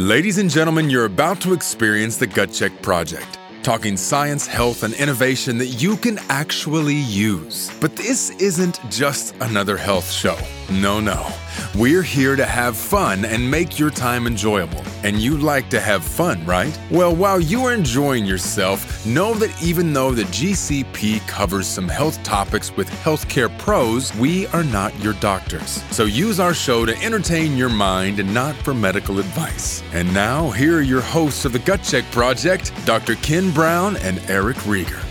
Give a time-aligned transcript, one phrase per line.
[0.00, 3.36] Ladies and gentlemen, you're about to experience the Gut Check Project.
[3.64, 7.68] Talking science, health, and innovation that you can actually use.
[7.80, 10.38] But this isn't just another health show.
[10.70, 11.26] No, no.
[11.74, 14.82] We're here to have fun and make your time enjoyable.
[15.02, 16.78] And you like to have fun, right?
[16.90, 22.22] Well, while you are enjoying yourself, know that even though the GCP covers some health
[22.22, 25.82] topics with healthcare pros, we are not your doctors.
[25.90, 29.82] So use our show to entertain your mind and not for medical advice.
[29.92, 33.14] And now, here are your hosts of the Gut Check Project, Dr.
[33.16, 35.07] Ken Brown and Eric Rieger.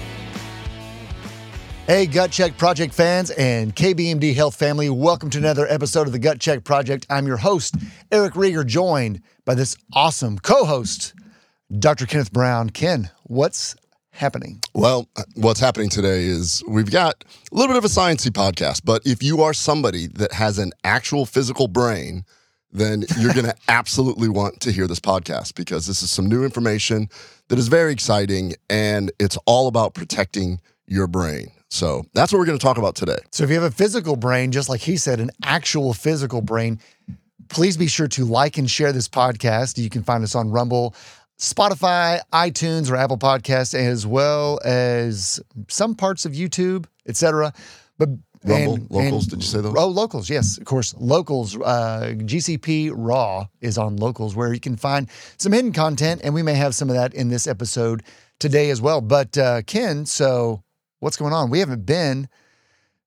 [1.87, 6.19] Hey, Gut Check Project fans and KBMD Health family, welcome to another episode of the
[6.19, 7.07] Gut Check Project.
[7.09, 7.75] I'm your host,
[8.11, 11.13] Eric Rieger, joined by this awesome co host,
[11.79, 12.05] Dr.
[12.05, 12.71] Kenneth Brown.
[12.71, 13.73] Ken, what's
[14.09, 14.59] happening?
[14.73, 17.23] Well, uh, what's happening today is we've got
[17.53, 20.73] a little bit of a sciencey podcast, but if you are somebody that has an
[20.83, 22.25] actual physical brain,
[22.69, 26.43] then you're going to absolutely want to hear this podcast because this is some new
[26.43, 27.07] information
[27.47, 31.49] that is very exciting and it's all about protecting your brain.
[31.69, 33.17] So that's what we're going to talk about today.
[33.31, 36.79] So, if you have a physical brain, just like he said, an actual physical brain,
[37.49, 39.77] please be sure to like and share this podcast.
[39.77, 40.95] You can find us on Rumble,
[41.39, 47.53] Spotify, iTunes, or Apple Podcasts, as well as some parts of YouTube, etc.
[47.97, 48.09] But
[48.43, 49.73] Rumble, and- locals, and- did you say those?
[49.75, 50.95] Oh, locals, yes, of course.
[50.97, 56.33] Locals, uh, GCP Raw is on locals, where you can find some hidden content, and
[56.33, 58.03] we may have some of that in this episode
[58.39, 59.01] today as well.
[59.01, 60.63] But uh, Ken, so
[60.99, 61.49] what's going on?
[61.49, 62.27] We haven't been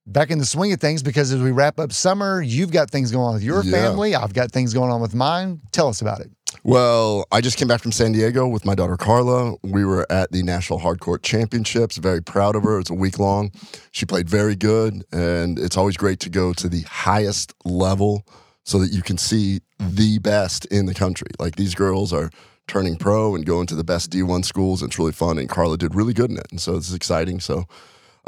[0.06, 3.10] back in the swing of things because as we wrap up summer, you've got things
[3.10, 3.70] going on with your Yeah.
[3.72, 4.14] family.
[4.14, 5.60] I've got things going on with mine.
[5.72, 6.30] Tell us about it.
[6.64, 9.55] Well, I just came back from San Diego with my daughter Carla.
[9.62, 11.97] We were at the National Hardcourt Championships.
[11.97, 12.80] Very proud of her.
[12.80, 13.52] It's a week long.
[13.92, 18.27] She played very good, and it's always great to go to the highest level
[18.64, 21.28] so that you can see the best in the country.
[21.38, 22.30] Like these girls are
[22.66, 24.82] turning pro and going to the best D1 schools.
[24.82, 27.38] It's really fun, and Carla did really good in it, and so it's exciting.
[27.41, 27.64] So,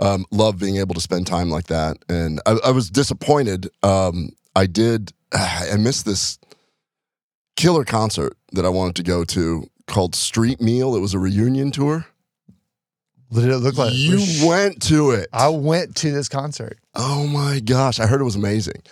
[0.03, 1.97] um, love being able to spend time like that.
[2.09, 3.71] And I, I was disappointed.
[3.83, 5.13] Um, I did.
[5.33, 6.39] I missed this
[7.57, 10.97] killer concert that I wanted to go to called Street Meal.
[10.97, 12.07] It was a reunion tour.
[13.29, 13.93] What did it look like?
[13.95, 15.29] You went to it.
[15.33, 16.79] I went to this concert.
[16.95, 17.99] Oh my gosh.
[17.99, 18.83] I heard it was amazing.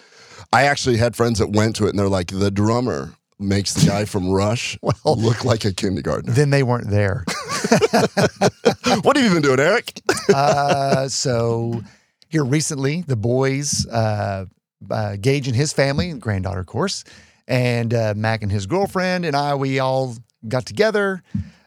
[0.53, 3.87] I actually had friends that went to it and they're like, the drummer makes the
[3.87, 6.33] guy from Rush Well- look like a kindergartner.
[6.33, 7.25] Then they weren't there.
[9.03, 10.01] what have you been doing, Eric?
[10.35, 11.83] uh, so
[12.29, 14.47] here recently, the boys, uh,
[14.91, 17.05] uh, Gage and his family, granddaughter, of course,
[17.47, 20.17] and uh, Mac and his girlfriend and I, we all
[20.47, 21.23] got together.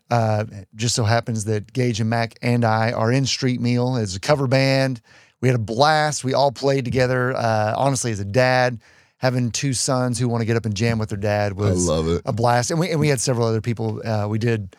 [0.10, 0.46] Uh,
[0.76, 4.20] just so happens that Gage and Mac and I are in Street Meal as a
[4.20, 5.02] cover band.
[5.42, 6.24] We had a blast.
[6.24, 7.36] We all played together.
[7.36, 8.80] Uh, honestly, as a dad,
[9.18, 12.08] having two sons who want to get up and jam with their dad was love
[12.08, 12.22] it.
[12.26, 12.72] a blast.
[12.72, 14.02] And we and we had several other people.
[14.08, 14.76] Uh, we did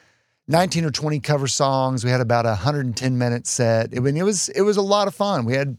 [0.49, 2.05] 19 or 20 cover songs.
[2.05, 3.97] We had about a 110 minute set.
[3.97, 5.45] I mean, it was it was a lot of fun.
[5.45, 5.77] We had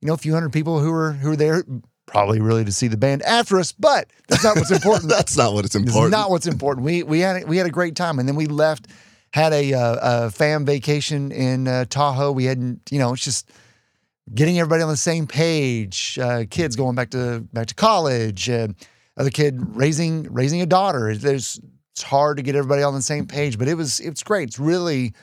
[0.00, 1.64] you know a few hundred people who were who were there
[2.06, 5.10] probably really to see the band after us, but that's not what's important.
[5.16, 6.12] That's not what it's important.
[6.12, 6.84] not what's important.
[6.86, 8.86] We we had we had a great time, and then we left,
[9.32, 9.96] had a, uh,
[10.26, 12.32] a fam vacation in uh, Tahoe.
[12.32, 13.50] We hadn't, you know, it's just
[14.34, 16.18] getting everybody on the same page.
[16.20, 18.48] Uh, kids going back to back to college.
[18.48, 18.68] Uh,
[19.16, 21.14] other kid raising raising a daughter.
[21.16, 21.60] There's
[21.96, 24.48] it's hard to get everybody on the same page, but it was it's great.
[24.48, 25.14] It's really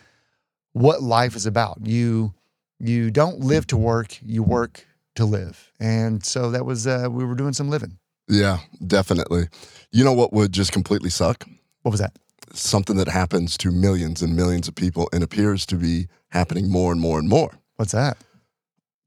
[0.71, 1.77] what life is about.
[1.83, 2.33] You
[2.79, 4.17] you don't live to work.
[4.23, 4.83] You work
[5.17, 7.99] to live, and so that was uh, we were doing some living.
[8.27, 8.57] yeah,
[8.87, 9.49] definitely.
[9.91, 11.45] You know what would just completely suck?
[11.83, 12.17] What was that?
[12.53, 16.91] Something that happens to millions and millions of people and appears to be happening more
[16.91, 17.51] and more and more.
[17.75, 18.17] What's that?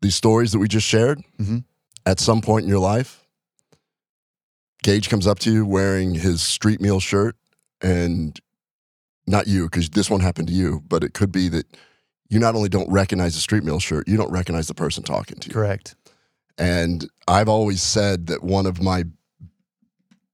[0.03, 1.65] these stories that we just shared, Mhm.
[2.05, 3.25] at some point in your life,
[4.85, 7.35] Gage comes up to you wearing his street meal shirt,
[7.81, 8.39] and
[9.27, 11.67] not you, because this won't happen to you, but it could be that
[12.29, 15.39] you not only don't recognize the street meal shirt, you don't recognize the person talking
[15.39, 15.55] to you.
[15.55, 15.95] Correct.
[16.59, 19.05] And I've always said that one of my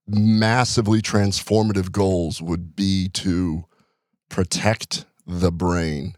[0.07, 3.65] massively transformative goals would be to
[4.29, 6.15] protect the brain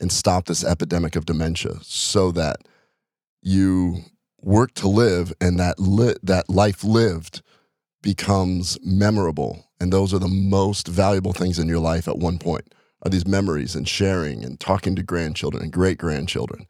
[0.00, 2.56] and stop this epidemic of dementia so that
[3.40, 4.02] you
[4.40, 7.42] work to live and that li- that life lived
[8.02, 12.74] becomes memorable and those are the most valuable things in your life at one point
[13.02, 16.66] are these memories and sharing and talking to grandchildren and great grandchildren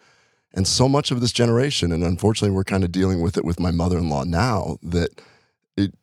[0.54, 3.60] and so much of this generation and unfortunately we're kind of dealing with it with
[3.60, 5.20] my mother-in-law now that
[5.76, 5.94] it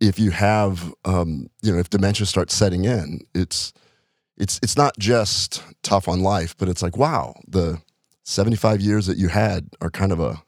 [0.00, 3.72] if you have um, you know if dementia starts setting in it's
[4.38, 7.80] it's it's not just tough on life but it's like wow the
[8.24, 10.42] 75 years that you had are kind of a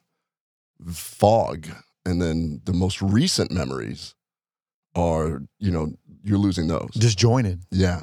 [0.92, 1.68] fog.
[2.06, 4.14] And then the most recent memories
[4.94, 5.94] are, you know,
[6.24, 6.90] you're losing those.
[6.94, 7.60] Disjointed.
[7.70, 8.02] Yeah.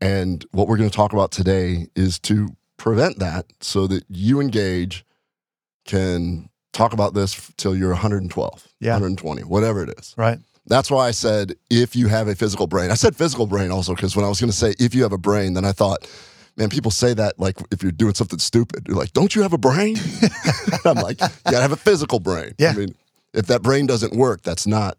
[0.00, 4.40] And what we're going to talk about today is to prevent that so that you
[4.40, 5.04] engage
[5.86, 8.92] can talk about this till you're 112, Yeah.
[8.92, 10.14] 120, whatever it is.
[10.16, 10.38] Right.
[10.66, 12.90] That's why I said if you have a physical brain.
[12.90, 15.12] I said physical brain also because when I was going to say if you have
[15.12, 16.08] a brain, then I thought,
[16.56, 19.52] man, people say that like if you're doing something stupid, you're like, don't you have
[19.52, 19.96] a brain?
[20.84, 22.54] I'm like, you gotta have a physical brain.
[22.58, 22.70] Yeah.
[22.70, 22.94] I mean,
[23.34, 24.96] if that brain doesn't work, that's not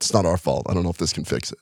[0.00, 0.66] it's not our fault.
[0.70, 1.58] I don't know if this can fix it,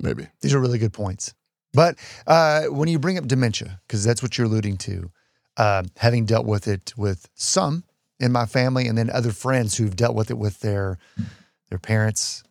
[0.00, 0.26] maybe.
[0.40, 1.34] These are really good points.
[1.72, 1.96] But
[2.26, 5.10] uh, when you bring up dementia, because that's what you're alluding to,
[5.56, 7.84] uh, having dealt with it with some
[8.20, 10.98] in my family, and then other friends who've dealt with it with their
[11.68, 12.42] their parents,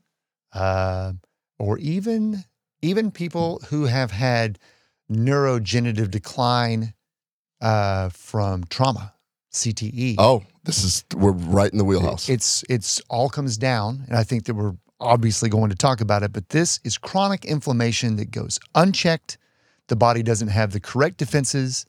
[0.54, 1.14] uh,
[1.58, 2.44] or even
[2.82, 4.60] even people who have had
[5.12, 6.94] neurogenerative decline
[7.62, 9.14] uh, from trauma,
[9.52, 10.16] CTE.
[10.18, 12.30] Oh, this is we're right in the wheelhouse.
[12.30, 16.24] It's it's all comes down, and I think that we're obviously going to talk about
[16.24, 16.34] it.
[16.34, 19.38] But this is chronic inflammation that goes unchecked.
[19.88, 21.86] The body doesn't have the correct defenses,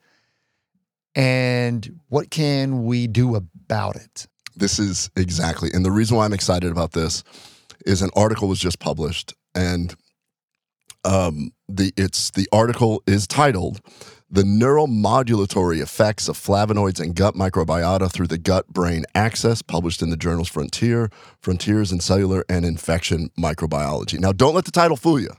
[1.15, 4.27] and what can we do about it?
[4.55, 5.69] This is exactly.
[5.73, 7.23] And the reason why I'm excited about this
[7.85, 9.95] is an article was just published and
[11.05, 13.79] um the it's the article is titled
[14.31, 20.11] The Neuromodulatory Effects of Flavonoids and Gut Microbiota Through the Gut Brain Axis, published in
[20.11, 21.09] the journals Frontier,
[21.41, 24.19] Frontiers in Cellular and Infection Microbiology.
[24.19, 25.31] Now, don't let the title fool you.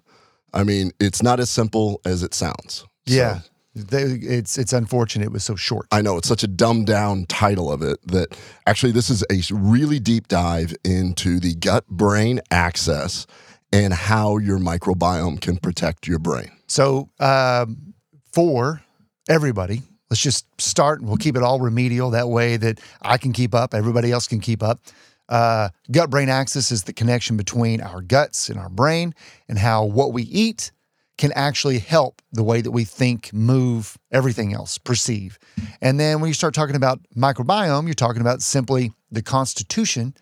[0.52, 2.84] I mean, it's not as simple as it sounds.
[3.06, 3.40] So- Yeah,
[3.76, 5.86] they, it's it's unfortunate it was so short.
[5.92, 9.40] I know it's such a dumbed down title of it that actually this is a
[9.54, 13.28] really deep dive into the gut brain axis
[13.72, 16.50] and how your microbiome can protect your brain.
[16.66, 17.89] So, um,
[18.32, 18.82] for
[19.28, 22.10] everybody, let's just start and we'll keep it all remedial.
[22.10, 24.80] That way that I can keep up, everybody else can keep up.
[25.28, 29.14] Uh, gut brain axis is the connection between our guts and our brain
[29.48, 30.72] and how what we eat
[31.18, 35.38] can actually help the way that we think, move, everything else, perceive.
[35.80, 40.14] And then when you start talking about microbiome, you're talking about simply the constitution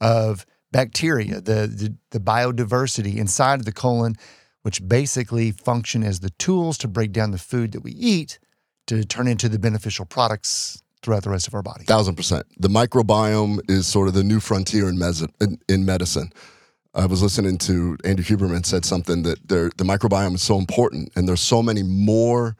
[0.00, 4.16] of bacteria, the, the, the biodiversity inside of the colon,
[4.62, 8.38] which basically function as the tools to break down the food that we eat
[8.86, 11.84] to turn into the beneficial products throughout the rest of our body.
[11.84, 12.46] Thousand percent.
[12.58, 16.32] The microbiome is sort of the new frontier in, mes- in, in medicine.
[16.92, 21.28] I was listening to Andrew Huberman said something that the microbiome is so important, and
[21.28, 22.56] there's so many more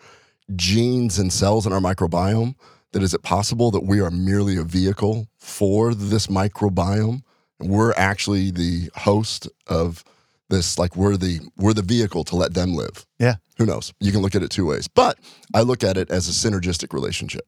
[0.55, 2.55] genes and cells in our microbiome
[2.93, 7.23] that is it possible that we are merely a vehicle for this microbiome?
[7.59, 10.05] We're actually the host of
[10.51, 13.07] this, like we're the we're the vehicle to let them live.
[13.19, 13.37] Yeah.
[13.59, 13.93] Who knows?
[14.01, 15.19] You can look at it two ways, but
[15.55, 17.45] I look at it as a synergistic relationship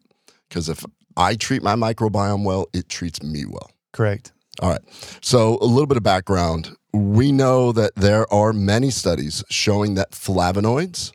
[0.48, 0.84] because if
[1.16, 3.70] I treat my microbiome well, it treats me well.
[3.92, 4.32] Correct.
[4.60, 4.80] All right.
[5.22, 6.76] So, a little bit of background.
[6.92, 11.12] We know that there are many studies showing that flavonoids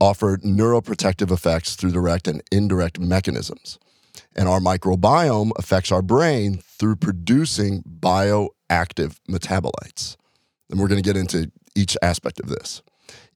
[0.00, 3.78] offer neuroprotective effects through direct and indirect mechanisms.
[4.34, 10.16] And our microbiome affects our brain through producing bioactive metabolites.
[10.70, 12.82] And we're going to get into each aspect of this.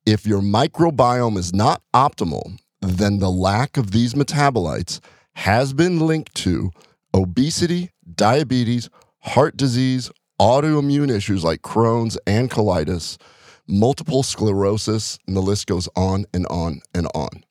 [0.07, 5.01] If your microbiome is not optimal, then the lack of these metabolites
[5.35, 6.71] has been linked to
[7.15, 8.89] obesity, diabetes,
[9.21, 10.11] heart disease,
[10.41, 13.19] autoimmune issues like Crohn's and colitis,
[13.67, 17.45] multiple sclerosis, and the list goes on and on and on.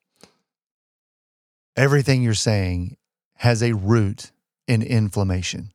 [1.76, 2.96] Everything you're saying
[3.36, 4.32] has a root
[4.66, 5.72] in inflammation.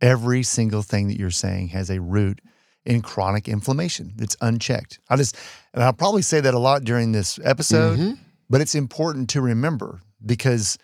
[0.00, 2.40] Every single thing that you're saying has a root
[2.84, 4.98] in chronic inflammation that's unchecked.
[5.08, 5.36] I just,
[5.72, 8.18] and I'll probably say that a lot during this episode, Mhm.
[8.50, 10.78] but it's important to remember because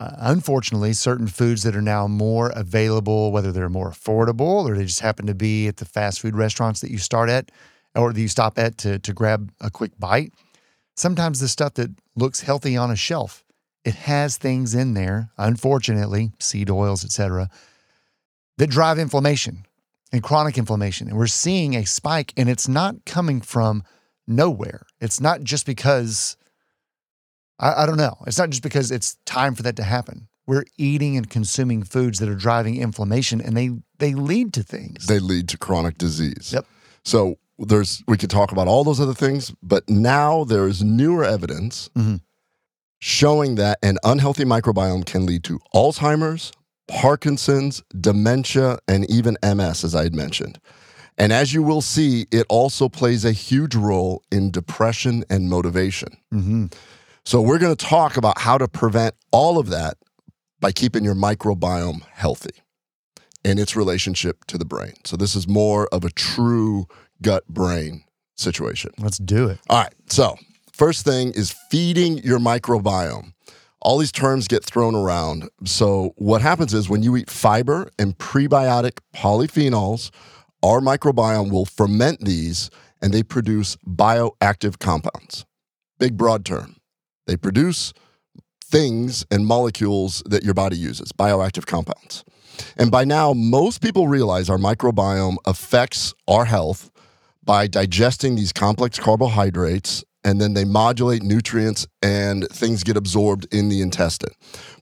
[0.00, 4.84] uh, unfortunately, certain foods that are now more available, whether they're more affordable or they
[4.84, 7.50] just happen to be at the fast food restaurants that you start at
[7.94, 10.32] or that you stop at to, to grab a quick bite,
[10.96, 13.44] sometimes the stuff that looks healthy on a shelf,
[13.84, 17.48] it has things in there, unfortunately, seed oils, etc.,
[18.58, 19.64] that drive inflammation
[20.14, 21.08] and chronic inflammation.
[21.08, 23.82] And we're seeing a spike, and it's not coming from
[24.28, 24.86] nowhere.
[25.00, 26.36] It's not just because,
[27.58, 30.28] I, I don't know, it's not just because it's time for that to happen.
[30.46, 35.06] We're eating and consuming foods that are driving inflammation, and they they lead to things.
[35.06, 36.50] They lead to chronic disease.
[36.52, 36.66] Yep.
[37.04, 41.24] So there's we could talk about all those other things, but now there is newer
[41.24, 42.20] evidence Mhm.
[43.00, 46.52] showing that an unhealthy microbiome can lead to Alzheimer's,
[46.88, 50.58] Parkinson's, dementia, and even MS, as I had mentioned.
[51.16, 56.16] And as you will see, it also plays a huge role in depression and motivation.
[56.30, 56.66] hmm
[57.24, 59.96] So we're going to talk about how to prevent all of that
[60.60, 62.50] by keeping your microbiome healthy.
[63.46, 64.94] and its relationship to the brain.
[65.04, 66.86] So this is more of a true
[67.20, 68.02] gut brain
[68.36, 68.90] situation.
[68.98, 69.58] Let's do it.
[69.68, 69.92] All right.
[70.08, 70.36] So,
[70.72, 73.33] first thing is feeding your microbiome.
[73.84, 75.48] All these terms get thrown around.
[75.64, 80.10] So, what happens is when you eat fiber and prebiotic polyphenols,
[80.62, 82.70] our microbiome will ferment these
[83.02, 85.44] and they produce bioactive compounds.
[85.98, 86.76] Big, broad term.
[87.26, 87.92] They produce
[88.64, 92.24] things and molecules that your body uses, bioactive compounds.
[92.76, 96.90] And by now, most people realize our microbiome affects our health
[97.44, 103.68] by digesting these complex carbohydrates and then they modulate nutrients and things get absorbed in
[103.68, 104.32] the intestine.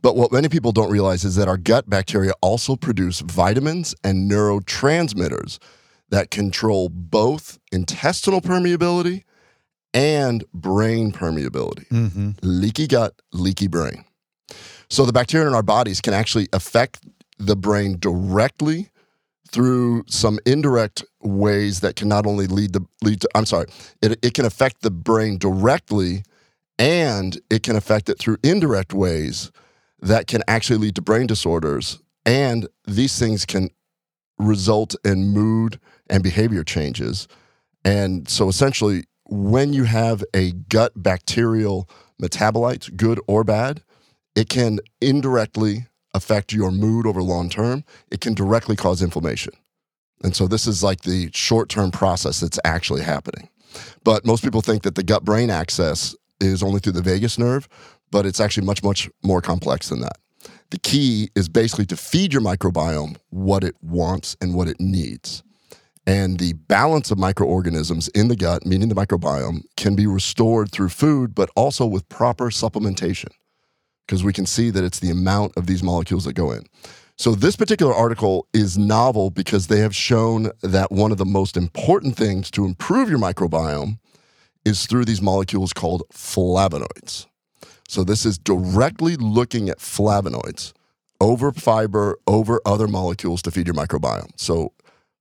[0.00, 4.30] But what many people don't realize is that our gut bacteria also produce vitamins and
[4.30, 5.58] neurotransmitters
[6.10, 9.24] that control both intestinal permeability
[9.92, 11.88] and brain permeability.
[11.88, 12.30] Mm-hmm.
[12.42, 14.04] Leaky gut, leaky brain.
[14.88, 17.00] So the bacteria in our bodies can actually affect
[17.38, 18.90] the brain directly
[19.50, 23.66] through some indirect ways that can not only lead to lead to I'm sorry,
[24.00, 26.24] it, it can affect the brain directly
[26.78, 29.52] and it can affect it through indirect ways
[30.00, 32.00] that can actually lead to brain disorders.
[32.26, 33.70] And these things can
[34.38, 35.78] result in mood
[36.10, 37.28] and behavior changes.
[37.84, 41.88] And so essentially, when you have a gut bacterial
[42.20, 43.82] metabolites, good or bad,
[44.34, 47.84] it can indirectly affect your mood over long term.
[48.10, 49.52] It can directly cause inflammation.
[50.22, 53.48] And so this is like the short term process that's actually happening.
[54.04, 57.68] But most people think that the gut brain axis is only through the vagus nerve,
[58.10, 60.18] but it's actually much, much more complex than that.
[60.70, 65.42] The key is basically to feed your microbiome what it wants and what it needs.
[66.06, 70.88] And the balance of microorganisms in the gut, meaning the microbiome, can be restored through
[70.88, 73.28] food, but also with proper supplementation
[74.06, 76.64] because we can see that it's the amount of these molecules that go in.
[77.18, 81.56] So, this particular article is novel because they have shown that one of the most
[81.56, 83.98] important things to improve your microbiome
[84.64, 87.26] is through these molecules called flavonoids.
[87.86, 90.72] So, this is directly looking at flavonoids
[91.20, 94.30] over fiber, over other molecules to feed your microbiome.
[94.36, 94.72] So,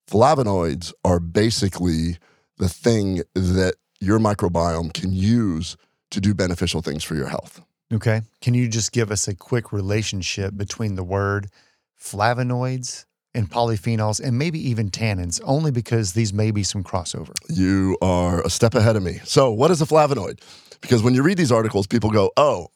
[0.09, 2.17] flavonoids are basically
[2.57, 5.75] the thing that your microbiome can use
[6.11, 7.61] to do beneficial things for your health.
[7.93, 8.21] Okay.
[8.41, 11.49] Can you just give us a quick relationship between the word
[12.01, 17.33] flavonoids and polyphenols and maybe even tannins, only because these may be some crossover?
[17.49, 19.19] You are a step ahead of me.
[19.23, 20.39] So, what is a flavonoid?
[20.81, 22.67] Because when you read these articles, people go, oh,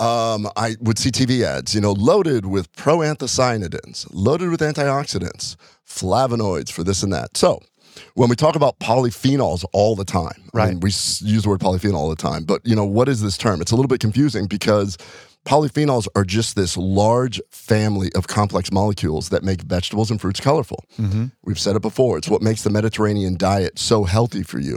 [0.00, 6.70] um, I would see TV ads, you know, loaded with proanthocyanidins, loaded with antioxidants, flavonoids
[6.72, 7.36] for this and that.
[7.36, 7.60] So,
[8.14, 10.68] when we talk about polyphenols all the time, I Right.
[10.70, 13.36] mean, we use the word polyphenol all the time, but you know, what is this
[13.36, 13.60] term?
[13.60, 14.96] It's a little bit confusing because
[15.44, 20.84] polyphenols are just this large family of complex molecules that make vegetables and fruits colorful.
[20.98, 21.26] Mm-hmm.
[21.42, 22.18] We've said it before.
[22.18, 24.76] It's what makes the Mediterranean diet so healthy for you.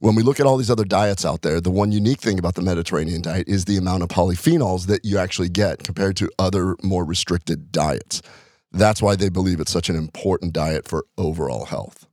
[0.00, 2.56] When we look at all these other diets out there, the one unique thing about
[2.56, 6.76] the Mediterranean diet is the amount of polyphenols that you actually get compared to other
[6.82, 8.20] more restricted diets.
[8.70, 12.06] That's why they believe it's such an important diet for overall health.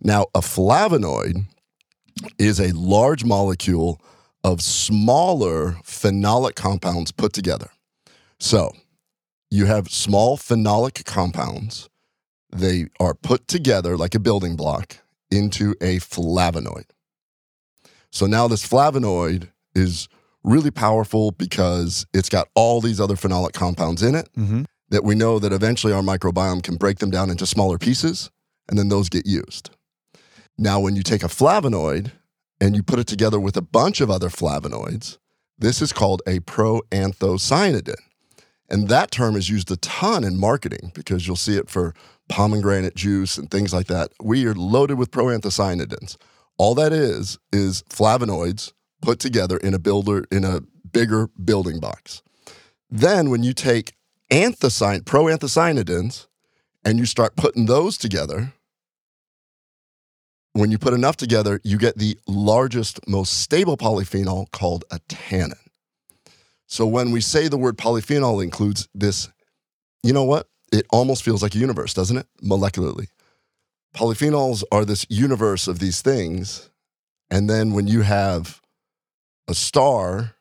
[0.00, 1.46] Now, a flavonoid
[2.38, 4.00] is a large molecule
[4.44, 7.70] of smaller phenolic compounds put together.
[8.38, 8.72] So,
[9.50, 11.88] you have small phenolic compounds
[12.52, 14.98] they are put together like a building block
[15.30, 16.84] into a flavonoid.
[18.12, 20.08] So now this flavonoid is
[20.44, 24.62] really powerful because it's got all these other phenolic compounds in it Mm-hmm.
[24.90, 28.30] that we know that eventually our microbiome can break them down into smaller pieces
[28.68, 29.70] and then those get used.
[30.56, 32.12] Now, when you take a flavonoid
[32.64, 35.18] and you put it together with a bunch of other flavonoids,
[35.58, 38.00] this is called a proanthocyanidin.
[38.70, 41.94] And that term is used a ton in marketing because you'll see it for
[42.30, 44.12] pomegranate juice and things like that.
[44.22, 46.16] We are loaded with proanthocyanidins.
[46.56, 52.22] All that is is flavonoids put together in a builder in a bigger building box.
[52.88, 53.92] Then when you take
[54.30, 56.28] anthocyan proanthocyanidins
[56.82, 58.54] and you start putting those together,
[60.54, 65.58] when you put enough together, you get the largest, most stable polyphenol called a tannin.
[66.66, 69.28] So when we say the word polyphenol includes this,
[70.02, 70.48] you know what?
[70.72, 72.26] It almost feels like a universe, doesn't it?
[72.42, 73.08] Molecularly.
[73.94, 76.70] Polyphenols are this universe of these things.
[77.30, 78.60] And then when you have
[79.48, 80.34] a star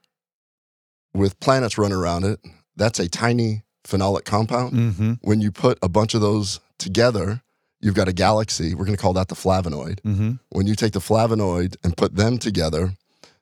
[1.13, 2.39] with planets running around it,
[2.75, 4.73] that's a tiny phenolic compound.
[4.73, 5.13] Mm-hmm.
[5.21, 7.41] When you put a bunch of those together,
[7.83, 8.73] you've got a galaxy.
[8.73, 9.99] We're going to call that the flavonoid.
[10.01, 10.33] Mm-hmm.
[10.49, 12.93] When you take the flavonoid and put them together,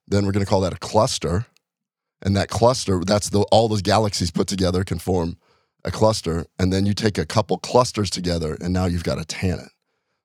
[0.07, 1.45] then we're going to call that a cluster.
[2.23, 5.37] And that cluster, that's the all those galaxies put together can form
[5.83, 9.25] a cluster, and then you take a couple clusters together, and now you've got a
[9.25, 9.69] tannin.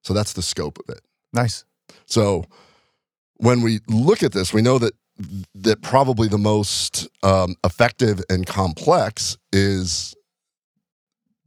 [0.03, 1.01] So that's the scope of it.
[1.33, 1.65] Nice.
[2.05, 2.45] So
[3.37, 4.93] when we look at this, we know that
[5.55, 10.15] that probably the most um, effective and complex is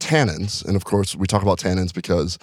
[0.00, 2.38] tannins, and of course we talk about tannins because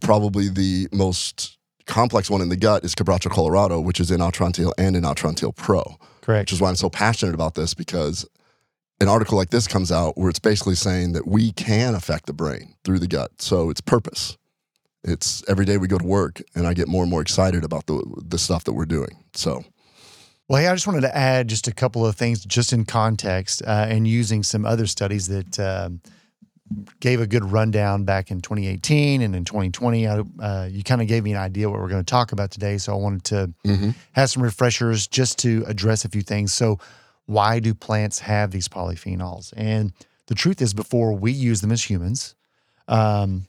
[0.00, 4.72] probably the most complex one in the gut is Quebracho Colorado, which is in Atrantil
[4.78, 5.96] and in Atrantil Pro.
[6.20, 6.48] Correct.
[6.48, 8.26] Which is why I'm so passionate about this because
[9.00, 12.32] an article like this comes out where it's basically saying that we can affect the
[12.32, 13.42] brain through the gut.
[13.42, 14.38] So it's purpose.
[15.04, 17.86] It's every day we go to work and I get more and more excited about
[17.86, 19.24] the the stuff that we're doing.
[19.34, 19.64] So
[20.48, 23.62] Well, hey, I just wanted to add just a couple of things just in context
[23.66, 26.00] uh, and using some other studies that um,
[27.00, 30.06] gave a good rundown back in 2018 and in 2020.
[30.06, 32.50] I, uh, you kind of gave me an idea what we're going to talk about
[32.50, 32.78] today.
[32.78, 33.94] So I wanted to Mhm.
[34.12, 36.52] have some refreshers just to address a few things.
[36.52, 36.78] So,
[37.26, 39.52] why do plants have these polyphenols?
[39.56, 39.92] And
[40.26, 42.34] the truth is, before we use them as humans,
[42.88, 43.46] um,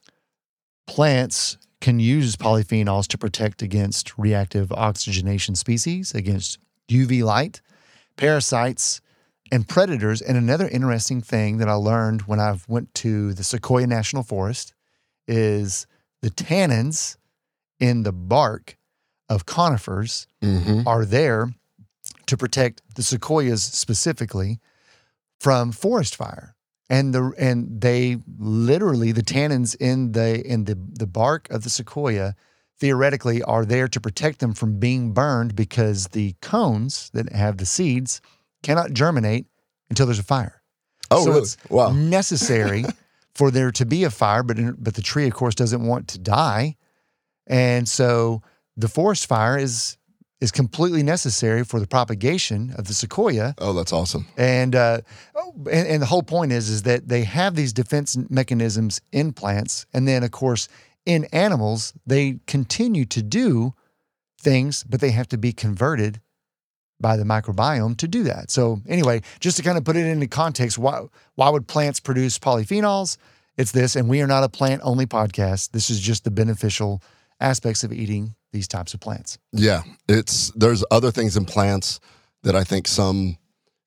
[0.86, 7.62] plants can use polyphenols to protect against reactive oxygenation species, against UV light,
[8.16, 9.02] parasites,
[9.52, 10.22] and predators.
[10.22, 14.74] And another interesting thing that I learned when I went to the Sequoia National Forest
[15.28, 15.86] is
[16.22, 17.18] the tannins
[17.80, 18.78] in the bark
[19.30, 20.86] of conifers Mhm.
[20.86, 21.54] are there
[22.28, 24.60] to protect the sequoias specifically
[25.40, 26.56] from forest fire.
[26.90, 31.70] And the and they literally the tannins in the in the the bark of the
[31.70, 32.36] sequoia
[32.78, 37.66] theoretically are there to protect them from being burned because the cones that have the
[37.66, 38.20] seeds
[38.64, 39.46] cannot germinate
[39.90, 40.62] until there's a fire.
[41.12, 41.42] oh So really?
[41.42, 41.92] it's wow.
[41.94, 42.86] necessary
[43.36, 46.20] for there to be a fire, but but the tree, of course, doesn't want to
[46.20, 46.76] die,
[47.48, 48.42] and so
[48.76, 49.98] the forest fire is
[50.42, 53.56] is completely necessary for the propagation of the sequoia.
[53.60, 54.28] Oh, that's awesome.
[54.36, 55.02] And uh,
[55.36, 59.34] oh, and, and the whole point is is that they have these defense mechanisms in
[59.34, 60.68] plants, and then of course
[61.06, 63.74] in animals they continue to do
[64.40, 66.20] things, but they have to be converted
[67.00, 68.50] by the microbiome to do that.
[68.50, 71.02] So anyway, just to kind of put it into context, why
[71.36, 73.18] why would plants produce polyphenols?
[73.58, 75.72] It's this, and we are not a plant only podcast.
[75.72, 77.04] This is just the beneficial
[77.40, 79.38] aspects of eating these types of plants.
[79.52, 82.00] Yeah, it's there's other things in plants
[82.44, 83.38] that I think some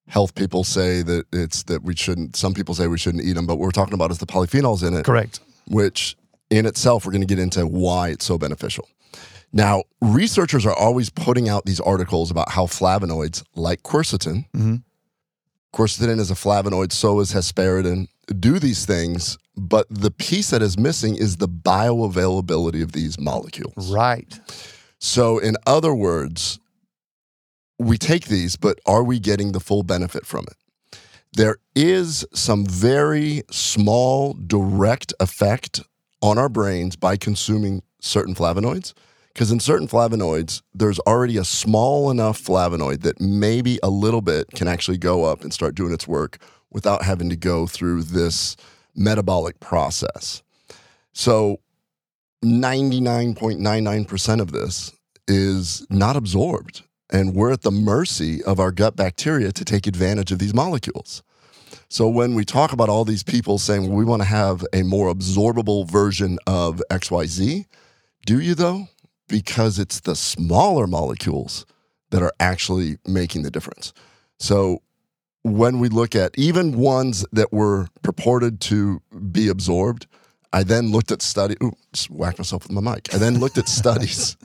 [0.08, 2.36] health people say that it's that we shouldn't.
[2.36, 4.86] Some people say we shouldn't eat them, but what we're talking about is the polyphenols
[4.86, 5.40] in it, Correct.
[5.68, 6.16] which
[6.50, 8.88] in itself we're going to get into why it's so beneficial.
[9.52, 14.82] Now, researchers are always putting out these articles about how flavonoids like quercetin, Mhm.
[15.74, 18.08] quercetin is a flavonoid, so is hesperidin,
[18.40, 23.90] do these things, but the piece that is missing is the bioavailability of these molecules.
[23.90, 24.38] Right.
[24.98, 26.58] So, in other words,
[27.78, 30.98] we take these, but are we getting the full benefit from it?
[31.34, 35.82] There is some very small direct effect
[36.22, 38.94] on our brains by consuming certain flavonoids.
[39.36, 44.50] Because in certain flavonoids, there's already a small enough flavonoid that maybe a little bit
[44.52, 46.38] can actually go up and start doing its work
[46.70, 48.56] without having to go through this
[48.94, 50.42] metabolic process.
[51.12, 51.60] So
[52.42, 54.94] 99.99% of this
[55.28, 56.84] is not absorbed.
[57.10, 61.22] And we're at the mercy of our gut bacteria to take advantage of these molecules.
[61.90, 64.82] So when we talk about all these people saying well, we want to have a
[64.82, 67.66] more absorbable version of XYZ,
[68.24, 68.88] do you though?
[69.28, 71.66] Because it's the smaller molecules
[72.10, 73.92] that are actually making the difference.
[74.38, 74.82] So
[75.42, 79.00] when we look at even ones that were purported to
[79.32, 80.06] be absorbed,
[80.52, 81.56] I then looked at study.
[81.62, 83.12] Ooh, just whacked myself with my mic.
[83.14, 84.36] I then looked at studies,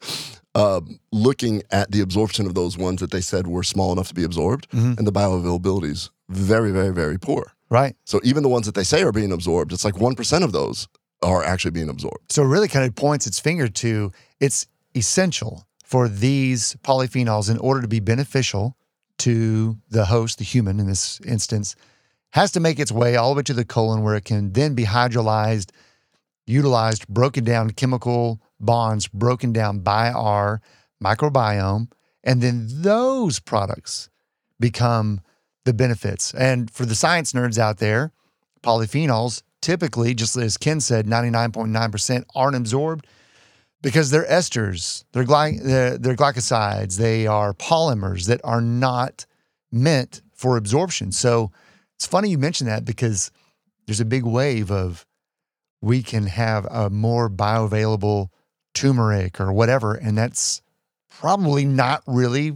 [0.54, 4.14] um, looking at the absorption of those ones that they said were small enough to
[4.14, 4.98] be absorbed, Mhm.
[4.98, 7.52] and the bioavailability is very, very, very poor.
[7.68, 7.96] Right.
[8.04, 10.52] So even the ones that they say are being absorbed, it's like one percent of
[10.52, 10.88] those
[11.22, 12.32] are actually being absorbed.
[12.32, 17.80] So really kind of points its finger to it's essential for these polyphenols in order
[17.80, 18.76] to be beneficial
[19.18, 21.74] to the host, the human in this instance,
[22.30, 24.74] has to make its way all the way to the colon where it can then
[24.74, 25.70] be hydrolyzed,
[26.46, 30.60] utilized, broken down chemical bonds broken down by our
[31.02, 31.90] microbiome.
[32.24, 34.10] And then those products
[34.58, 35.20] become
[35.64, 36.32] the benefits.
[36.34, 38.12] And for the science nerds out there,
[38.62, 43.04] polyphenols typically, just as Ken said, 99.9% aren't absorbed
[43.82, 49.26] because they're esters, they're, gly- they're, they're glycosides, they are polymers that are not
[49.72, 51.10] meant for absorption.
[51.10, 51.50] So
[51.96, 53.32] it's funny you mention that because
[53.86, 55.04] there's a big wave of
[55.82, 58.28] we can have a more bioavailable
[58.72, 60.62] turmeric or whatever, and that's
[61.10, 62.52] probably not really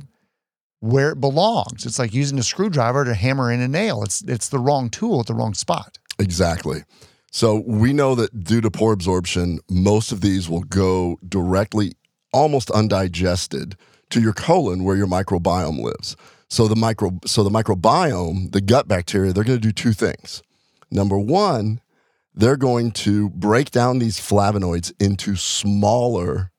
[0.79, 1.85] where it belongs.
[1.85, 4.05] It's like using a screwdriver to hammer in a nail.
[4.05, 5.99] It's it's the wrong tool at the wrong spot.
[6.21, 6.85] Exactly.
[7.33, 11.95] So we know that due to poor absorption, most of these will go directly,
[12.33, 13.77] almost undigested,
[14.11, 16.17] to your colon where your microbiome lives.
[16.49, 20.43] So the micro, so the microbiome, the gut bacteria, they're going to do two things.
[20.91, 21.81] Number one,
[22.35, 26.51] they're going to break down these flavonoids into smaller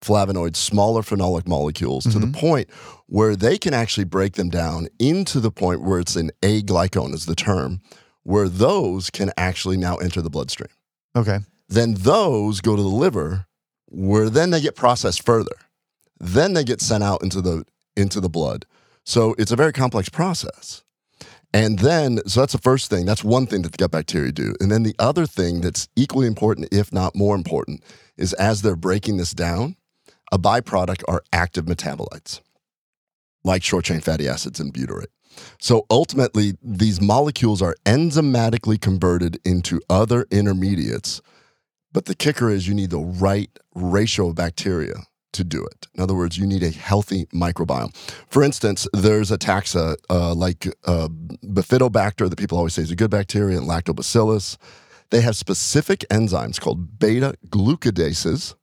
[0.00, 2.40] flavonoids, smaller phenolic molecules to the mm-hmm.
[2.40, 2.70] point
[3.06, 7.26] where they can actually break them down into the point where it's an aglycone is
[7.26, 7.80] the term,
[8.22, 10.70] where those can actually now enter the bloodstream.
[11.16, 11.38] Okay.
[11.68, 13.46] Then those go to the liver,
[13.86, 15.56] where then they get processed further.
[16.18, 17.64] Then they get sent out into the
[17.96, 18.66] into the blood.
[19.04, 20.82] So it's a very complex process.
[21.52, 23.06] And then, so that's the first thing.
[23.06, 24.54] That's one thing that the gut bacteria do.
[24.60, 27.82] And then the other thing that's equally important, if not more important,
[28.16, 29.74] is as they're breaking this down,
[30.30, 32.40] a byproduct are active metabolites
[33.44, 35.06] like short chain fatty acids and butyrate.
[35.58, 41.20] So ultimately, these molecules are enzymatically converted into other intermediates.
[41.92, 44.94] But the kicker is you need the right ratio of bacteria
[45.32, 45.86] to do it.
[45.94, 47.94] In other words, you need a healthy microbiome.
[48.28, 52.96] For instance, there's a taxa uh, like uh, Bifidobacter that people always say is a
[52.96, 54.56] good bacteria and Lactobacillus.
[55.10, 58.54] They have specific enzymes called beta glucosidases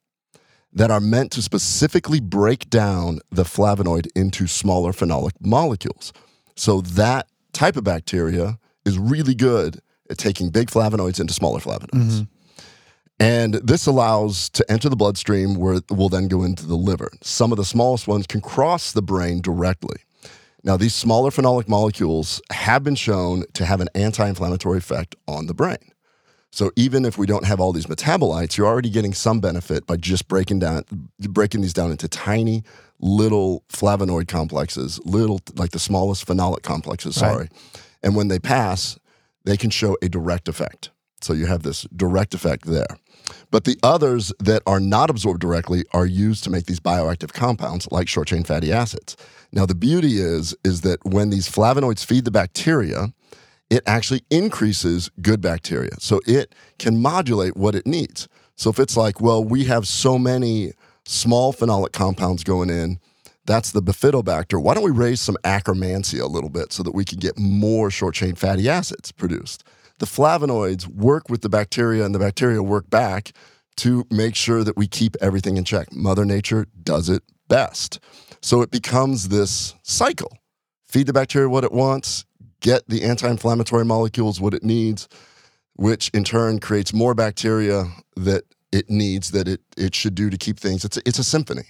[0.74, 6.14] that are meant to specifically break down the flavonoid into smaller phenolic molecules.
[6.58, 11.90] So that type of bacteria is really good at taking big flavonoids into smaller flavonoids.
[11.94, 12.24] Mm-hmm.
[13.20, 17.10] And this allows to enter the bloodstream where it will then go into the liver.
[17.24, 19.98] Some of the smallest ones can cross the brain directly.
[20.64, 25.48] Now, these smaller phenolic molecules have been shown to have an anti inflammatory effect on
[25.48, 25.92] the brain.
[26.52, 29.98] So even if we don't have all these metabolites, you're already getting some benefit by
[29.98, 30.84] just breaking down
[31.20, 32.64] breaking these down into tiny
[33.00, 37.50] little flavonoid complexes, little like the smallest phenolic complexes, sorry.
[38.02, 38.98] And when they pass,
[39.44, 40.92] they can show a direct effect.
[41.22, 42.98] So you have this direct effect there.
[43.52, 47.88] But the others that are not absorbed directly are used to make these bioactive compounds
[47.92, 49.18] like short chain fatty acids.
[49.52, 53.14] Now the beauty is is that when these flavonoids feed the bacteria,
[53.70, 55.92] it actually increases good bacteria.
[56.00, 58.28] So it can modulate what it needs.
[58.56, 60.74] So if it's like, well, we have so many
[61.06, 63.00] small phenolic compounds going in,
[63.46, 64.62] that's the bifidobacter.
[64.62, 67.90] Why don't we raise some Akkermansia a little bit so that we can get more
[67.90, 69.64] short chain fatty acids produced?
[70.00, 73.32] The flavonoids work with the bacteria and the bacteria work back
[73.78, 75.94] to make sure that we keep everything in check.
[75.94, 78.00] Mother Nature does it best.
[78.42, 80.38] So it becomes this cycle.
[80.88, 82.26] Feed the bacteria what it wants,
[82.62, 85.08] get the anti inflammatory molecules what it needs,
[85.76, 90.38] which in turn creates more bacteria that it needs that it, it should do to
[90.38, 90.84] keep things.
[90.84, 91.64] It's a, it's a symphony.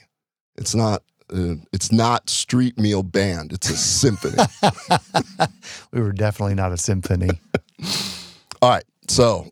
[0.57, 3.51] It's not uh, it's not street meal band.
[3.53, 4.37] It's a symphony.
[5.91, 7.29] We were definitely not a symphony.
[8.61, 8.83] All right.
[9.07, 9.51] So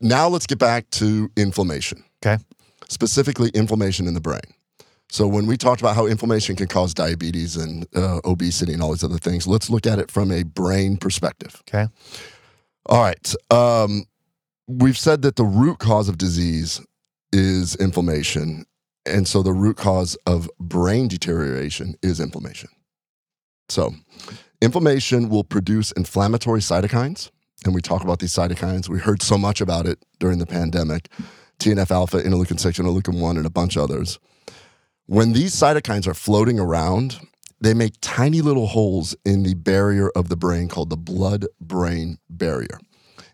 [0.00, 2.42] now let's get back to inflammation, Okay.
[2.88, 4.40] specifically inflammation in the brain.
[5.08, 8.90] So when we talked about how inflammation can cause diabetes and uh, obesity and all
[8.90, 11.62] these other things, let's look at it from a brain perspective.
[11.68, 11.86] Okay.
[12.86, 13.34] All right.
[13.50, 14.06] Um,
[14.66, 16.80] we've said that the root cause of disease
[17.32, 18.66] is inflammation.
[19.04, 22.70] And so the root cause of brain deterioration is inflammation.
[23.68, 23.94] So
[24.60, 27.30] inflammation will produce inflammatory cytokines.
[27.64, 28.88] And we talk about these cytokines.
[28.88, 31.08] We heard so much about it during the pandemic
[31.58, 34.18] TNF alpha, interleukin 6, interleukin 1, and a bunch of others.
[35.06, 37.20] When these cytokines are floating around,
[37.60, 42.18] they make tiny little holes in the barrier of the brain called the blood brain
[42.28, 42.80] barrier.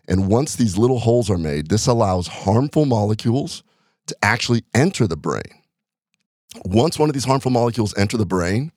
[0.07, 3.63] And once these little holes are made, this allows harmful molecules
[4.07, 5.63] to actually enter the brain.
[6.65, 8.71] Once one of these harmful molecules enter the brain,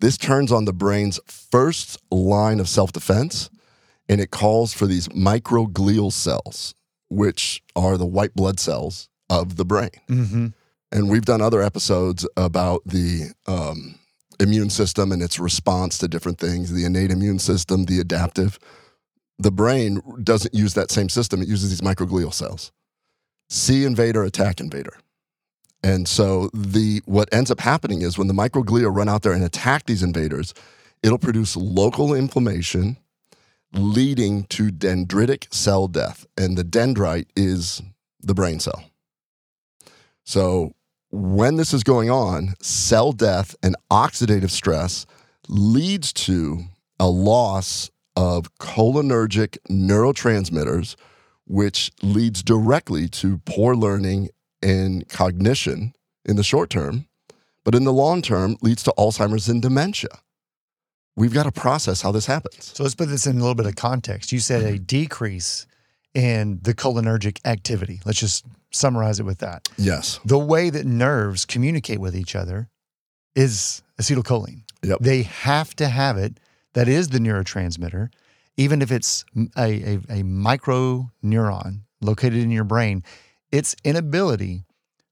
[0.00, 3.48] this turns on the brain's first line of self defense
[4.08, 6.74] and it calls for these microglial cells,
[7.08, 9.90] which are the white blood cells of the brain.
[10.10, 10.48] Mm-hmm.
[10.94, 13.98] And we've done other episodes about the um,
[14.38, 18.60] immune system and its response to different things the innate immune system, the adaptive.
[19.36, 22.70] The brain doesn't use that same system, it uses these microglial cells.
[23.50, 24.96] See invader, attack invader.
[25.82, 29.42] And so the what ends up happening is when the microglia run out there and
[29.42, 30.54] attack these invaders,
[31.02, 32.98] it'll produce local inflammation
[33.72, 36.24] leading to dendritic cell death.
[36.38, 37.82] And the dendrite is
[38.22, 38.84] the brain cell.
[40.24, 40.72] So
[41.14, 45.06] when this is going on, cell death and oxidative stress
[45.48, 46.64] leads to
[46.98, 50.96] a loss of cholinergic neurotransmitters,
[51.46, 54.28] which leads directly to poor learning
[54.60, 57.06] and cognition in the short term,
[57.64, 60.18] but in the long term leads to Alzheimer's and dementia.
[61.16, 62.72] we've got to process how this happens.
[62.74, 64.32] So let's put this in a little bit of context.
[64.32, 65.66] You said a decrease
[66.12, 68.00] in the cholinergic activity.
[68.04, 68.44] Let's just
[68.74, 69.68] summarize it with that.
[69.76, 70.20] Yes.
[70.24, 72.68] The way that nerves communicate with each other
[73.34, 74.62] is acetylcholine.
[74.82, 74.98] Yep.
[75.00, 76.38] They have to have it.
[76.74, 78.08] That is the neurotransmitter,
[78.56, 79.24] even if it's
[79.56, 83.04] a, a, a micro neuron located in your brain.
[83.52, 84.64] Its inability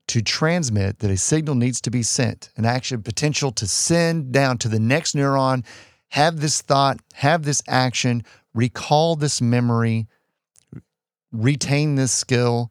[0.09, 4.59] to transmit that a signal needs to be sent, an action potential to send down
[4.59, 5.65] to the next neuron,
[6.09, 10.09] have this thought, have this action, recall this memory,
[11.31, 12.71] retain this skill.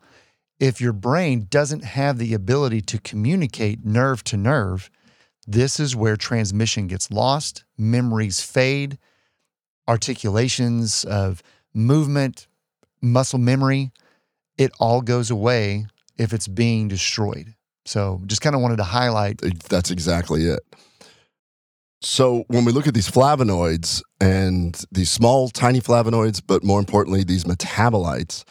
[0.61, 4.91] If your brain doesn't have the ability to communicate nerve to nerve,
[5.47, 8.99] this is where transmission gets lost, memories fade,
[9.87, 11.41] articulations of
[11.73, 12.47] movement,
[13.01, 13.91] muscle memory,
[14.55, 15.87] it all goes away
[16.19, 17.55] if it's being destroyed.
[17.85, 19.41] So just kind of wanted to highlight.
[19.67, 20.59] That's exactly it.
[22.03, 27.23] So when we look at these flavonoids and these small, tiny flavonoids, but more importantly,
[27.23, 28.43] these metabolites,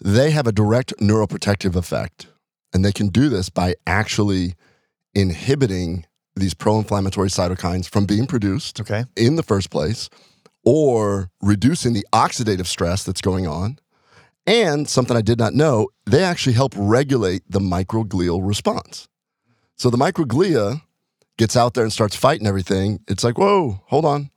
[0.00, 2.26] they have a direct neuroprotective effect.
[2.72, 4.54] And they can do this by actually
[5.14, 9.04] inhibiting these pro inflammatory cytokines from being produced Okay.
[9.16, 10.08] in the first place
[10.64, 13.78] or reducing the oxidative stress that's going on.
[14.46, 19.08] And something I did not know, they actually help regulate the microglial response.
[19.76, 20.82] So the microglia
[21.38, 23.00] gets out there and starts fighting everything.
[23.08, 24.30] It's like, whoa, hold on.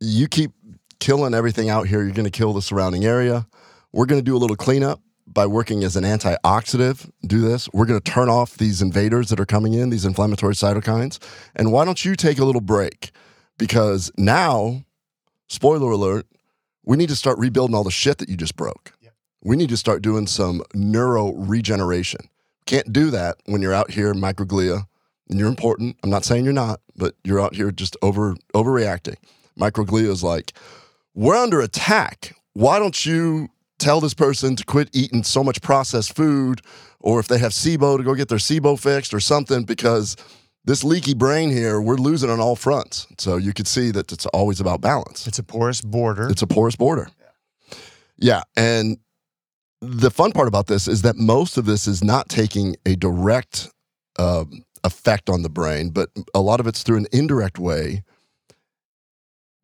[0.00, 0.52] You keep
[1.00, 3.46] killing everything out here, you're going to kill the surrounding area.
[3.92, 7.10] We're going to do a little cleanup by working as an antioxidant.
[7.26, 7.68] Do this.
[7.72, 11.18] We're going to turn off these invaders that are coming in, these inflammatory cytokines.
[11.54, 13.10] And why don't you take a little break?
[13.58, 14.84] Because now,
[15.48, 16.26] spoiler alert,
[16.84, 18.92] we need to start rebuilding all the shit that you just broke.
[19.42, 22.28] We need to start doing some neuro regeneration.
[22.66, 24.86] Can't do that when you're out here microglia
[25.30, 25.96] and you're important.
[26.02, 29.16] I'm not saying you're not, but you're out here just over overreacting.
[29.58, 30.52] Microglia is like,
[31.14, 32.36] we're under attack.
[32.54, 36.60] Why don't you tell this person to quit eating so much processed food,
[37.00, 39.64] or if they have SIBO to go get their SIBO fixed or something?
[39.64, 40.16] Because
[40.64, 43.06] this leaky brain here, we're losing on all fronts.
[43.18, 45.26] So you could see that it's always about balance.
[45.26, 46.28] It's a porous border.
[46.28, 47.08] It's a porous border.
[48.18, 48.42] Yeah.
[48.56, 48.98] And
[49.80, 53.68] the fun part about this is that most of this is not taking a direct
[54.18, 58.02] um, effect on the brain, but a lot of it's through an indirect way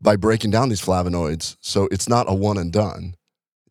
[0.00, 1.56] by breaking down these flavonoids.
[1.60, 3.14] So it's not a one and done.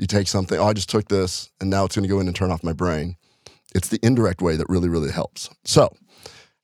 [0.02, 2.26] You take something, oh, I just took this, and now it's going to go in
[2.26, 3.18] and turn off my brain.
[3.76, 5.48] It's the indirect way that really, really helps.
[5.64, 5.96] So,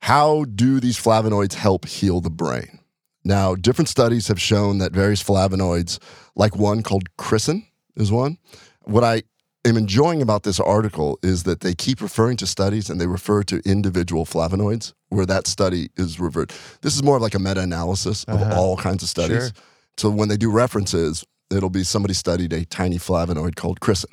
[0.02, 2.80] how do these flavonoids help heal the brain?
[3.24, 6.00] Now, different studies have shown that various flavonoids,
[6.34, 8.38] like one called chrysin, is one.
[8.82, 9.22] What I
[9.64, 13.44] am enjoying about this article is that they keep referring to studies and they refer
[13.44, 16.52] to individual flavonoids where that study is referred.
[16.82, 18.58] This is more of like a meta analysis of Uh-huh.
[18.60, 19.44] all kinds of studies.
[19.44, 19.62] Sure.
[19.96, 24.12] So when they do references, it'll be somebody studied a tiny flavonoid called chrysin.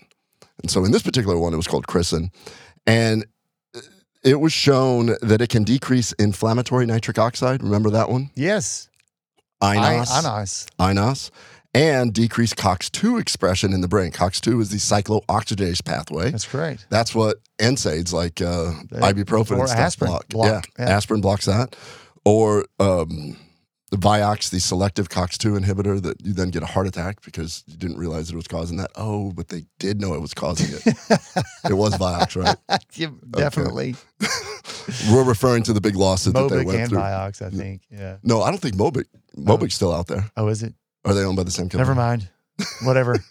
[0.61, 2.29] And so in this particular one, it was called chrysin.
[2.87, 3.25] And
[4.23, 7.61] it was shown that it can decrease inflammatory nitric oxide.
[7.61, 8.31] Remember that one?
[8.35, 8.89] yes.
[9.61, 10.11] INOS.
[10.11, 10.67] I, INOS.
[10.79, 11.31] INOS,
[11.73, 14.11] and decrease COX2 expression in the brain.
[14.11, 16.29] COX2 is the cyclooxygenase pathway.
[16.31, 16.85] That's correct.
[16.89, 20.27] That's what NSAIDs like uh, ibuprofen Or and stuff aspirin block.
[20.29, 20.85] block, Yeah.
[20.85, 20.95] yeah.
[20.97, 21.75] aspirin blocks that.
[22.25, 23.37] Or um,
[23.95, 27.77] the Vioxx, the selective COX2 inhibitor that you then get a heart attack because you
[27.77, 28.91] didn't realize it was causing that.
[28.95, 30.85] Oh, but they did know it was causing it.
[31.69, 33.31] it was Vioxx, right?
[33.31, 33.95] Definitely.
[35.09, 36.99] We're referring to the big lawsuit that they Mobic went and through.
[36.99, 37.83] Vioxx, I think.
[37.89, 38.17] Yeah.
[38.23, 39.05] No, I don't think Mobic.
[39.37, 40.29] Mobic's still out there.
[40.35, 40.73] Oh, is it?
[41.05, 41.79] Are they owned by the same company?
[41.87, 42.29] Never mind.
[42.83, 43.17] Whatever.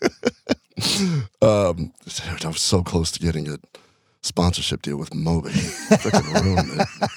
[1.41, 3.59] Um, I was so close to getting a
[4.23, 5.51] sponsorship deal with Moby.
[5.51, 7.09] Freaking ruined it.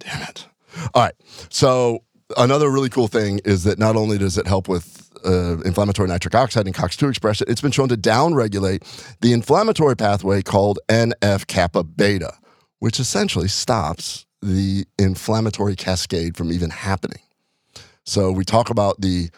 [0.00, 0.46] Damn it.
[0.94, 1.14] All right.
[1.50, 2.02] So
[2.36, 6.34] another really cool thing is that not only does it help with uh, inflammatory nitric
[6.34, 8.82] oxide and COX2 expression, it's been shown to downregulate
[9.20, 12.32] the inflammatory pathway called NF kappa beta,
[12.78, 17.20] which essentially stops the inflammatory cascade from even happening.
[18.04, 19.30] So we talk about the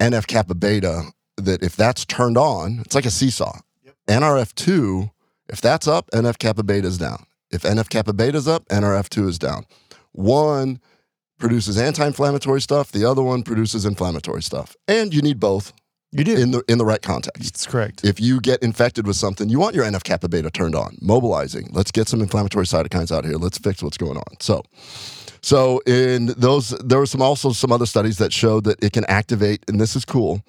[0.00, 1.04] NF kappa beta
[1.36, 3.58] that if that's turned on, it's like a seesaw.
[4.06, 5.10] NRF2,
[5.48, 7.26] if that's up, NF kappa beta is down.
[7.50, 9.66] If NF kappa beta is up, NRF2 is down.
[10.12, 10.80] One
[11.38, 14.76] produces anti-inflammatory stuff, the other one produces inflammatory stuff.
[14.88, 15.72] And you need both
[16.12, 16.36] You do.
[16.36, 17.42] in the in the right context.
[17.52, 18.04] That's correct.
[18.04, 21.68] If you get infected with something, you want your NF kappa beta turned on, mobilizing.
[21.72, 23.36] Let's get some inflammatory cytokines out here.
[23.36, 24.40] Let's fix what's going on.
[24.40, 24.62] So,
[25.42, 29.04] so in those, there were some also some other studies that showed that it can
[29.06, 30.40] activate, and this is cool,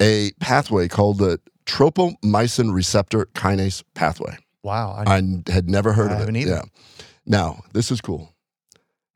[0.00, 4.36] a pathway called the tropomyosin receptor kinase pathway.
[4.62, 4.92] Wow.
[5.06, 6.36] I, I had never heard I of it.
[6.36, 6.50] either.
[6.50, 6.62] Yeah.
[7.26, 8.34] Now, this is cool.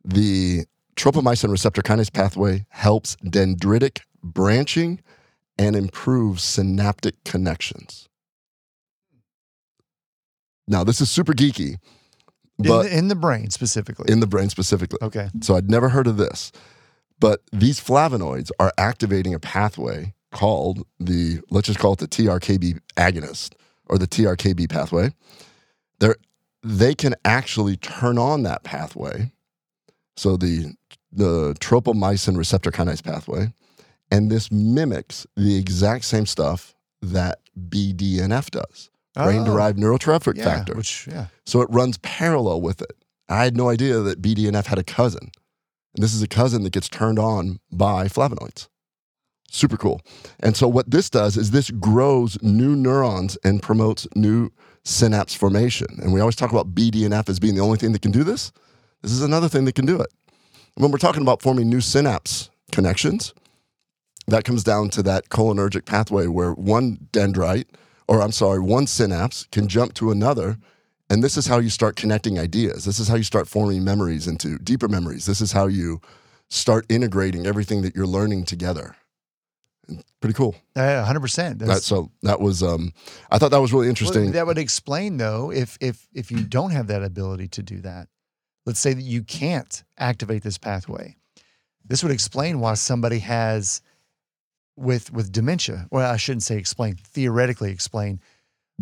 [0.05, 0.65] The
[0.99, 5.01] tropomyosin receptor kinase pathway helps dendritic branching
[5.57, 8.09] and improves synaptic connections.
[10.67, 11.77] Now, this is super geeky,
[12.59, 14.13] in, but the, in the brain specifically.
[14.13, 14.99] in the brain specifically.
[15.01, 15.31] okay.
[15.41, 16.53] So I'd never heard of this.
[17.21, 22.81] But these flavonoids are activating a pathway called the, let's just call it the TRKB
[22.97, 23.55] agonist
[23.87, 25.11] or the TRKB pathway.
[25.99, 26.17] They're,
[26.63, 29.33] they can actually turn on that pathway.
[30.17, 30.75] So the,
[31.13, 33.53] the tropomyosin receptor kinase pathway.
[34.11, 40.45] And this mimics the exact same stuff that BDNF does, brain derived neurotrophic Oh, yeah,
[40.45, 40.75] factor.
[40.75, 41.27] Which, yeah.
[41.45, 42.93] So it runs parallel with it.
[43.29, 45.31] I had no idea that BDNF had a cousin.
[45.95, 48.69] And this is a cousin that gets turned on by flavonoids.
[49.51, 50.01] Super cool.
[50.41, 54.51] And so what this does is this grows new neurons and promotes new
[54.85, 55.87] synapse formation.
[56.01, 58.53] And we always talk about BDNF as being the only thing that can do this.
[59.03, 60.09] This is another thing that can do it.
[60.79, 63.35] When we're talking about forming new synapse connections,
[64.29, 67.65] that comes down to that cholinergic pathway where one dendrite,
[68.07, 70.57] or I'm sorry, one synapse can jump to another.
[71.11, 72.85] And this is how you start connecting ideas.
[72.85, 75.27] This is how you start forming memories into deeper memories.
[75.27, 76.01] This is how you
[76.49, 78.95] start integrating everything that you're learning together.
[79.89, 80.55] And Pretty cool.
[80.77, 81.59] Uh, 100%.
[81.59, 82.93] That, so that was, um,
[83.33, 84.31] I thought that was really Well, interesting.
[84.31, 88.09] that would explain though if if if you don't have that ability to do that.
[88.69, 91.17] Let's say that you can't activate this pathway.
[91.87, 93.81] This would explain why somebody has
[94.77, 95.87] with with dementia.
[95.91, 98.21] Well, I shouldn't say explain, theoretically explain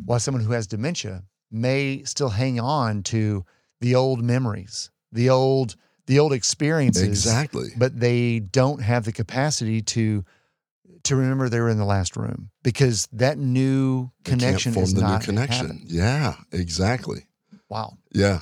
[0.05, 1.23] why someone who has dementia
[1.53, 3.45] may still hang on to
[3.81, 7.69] the old memories, the old the old experiences exactly.
[7.77, 10.25] but they don't have the capacity to
[11.05, 15.01] to remember they were in the last room because that new connection form is the
[15.03, 15.85] not new connection.
[15.87, 17.29] Yeah, exactly.
[17.69, 17.99] Wow.
[18.11, 18.41] Yeah.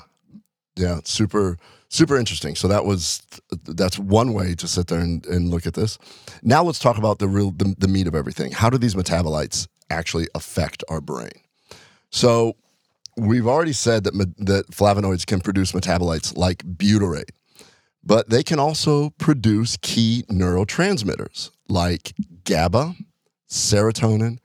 [0.75, 0.99] Yeah.
[1.03, 1.57] Super,
[1.89, 2.55] super interesting.
[2.55, 3.21] So that was,
[3.63, 5.97] that's one way to sit there and, and look at this.
[6.43, 8.51] Now let's talk about the real, the, the meat of everything.
[8.51, 11.31] How do these metabolites actually affect our brain?
[12.09, 12.55] So
[13.17, 17.29] we've already said that, that flavonoids can produce metabolites like butyrate,
[18.03, 22.95] but they can also produce key neurotransmitters like GABA,
[23.49, 24.39] serotonin,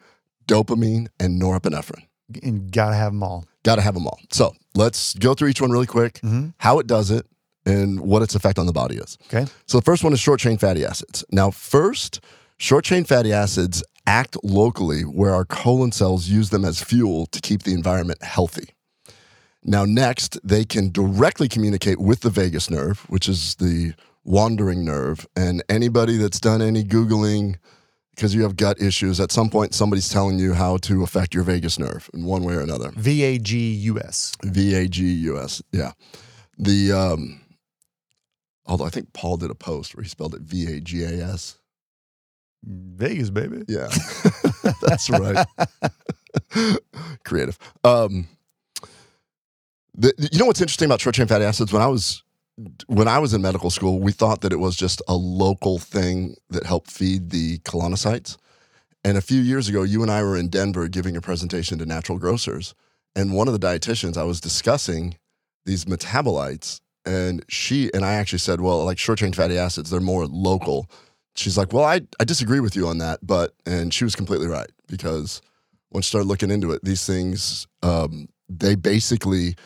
[0.47, 2.07] dopamine, and norepinephrine.
[2.43, 3.45] And gotta have them all.
[3.63, 4.19] Got to have them all.
[4.31, 6.55] So let's go through each one really quick, Mhm.
[6.59, 7.27] how it does it,
[7.67, 9.19] and what its effect on the body is.
[9.33, 9.47] Okay.
[9.67, 11.25] So the first one is short chain fatty acids.
[11.31, 12.21] Now, first,
[12.57, 17.41] short chain fatty acids act locally where our colon cells use them as fuel to
[17.41, 18.71] keep the environment healthy.
[19.63, 23.93] Now, next, they can directly communicate with the vagus nerve, which is the
[24.25, 25.27] wandering nerve.
[25.37, 27.57] And anybody that's done any Googling,
[28.21, 31.43] because you have gut issues, at some point somebody's telling you how to affect your
[31.43, 32.91] vagus nerve in one way or another.
[32.95, 34.35] V A G U S.
[34.45, 35.63] V A G U S.
[35.73, 35.93] Yeah.
[36.59, 37.41] The um
[38.67, 41.25] although I think Paul did a post where he spelled it V A G A
[41.29, 41.57] S.
[42.63, 43.63] Vegas, baby.
[43.67, 43.89] Yeah.
[44.83, 45.47] That's right.
[47.25, 47.59] Creative.
[47.85, 48.29] Um
[49.95, 52.23] the, you know what's interesting about short chain fatty acids when I was
[52.87, 56.37] when I was in medical school, we thought that it was just a local thing
[56.51, 58.37] that helped feed the colonocytes.
[59.03, 61.87] And a few years ago, you and I were in Denver giving a presentation to
[61.87, 62.75] natural grocers.
[63.17, 65.17] And one of the dietitians, I was discussing
[65.65, 66.81] these metabolites.
[67.07, 70.91] And she and I actually said, well, like short chain fatty acids, they're more local.
[71.35, 73.21] She's like, well, I, I disagree with you on that.
[73.23, 75.41] But, and she was completely right because
[75.91, 79.57] once you start looking into it, these things, um, they basically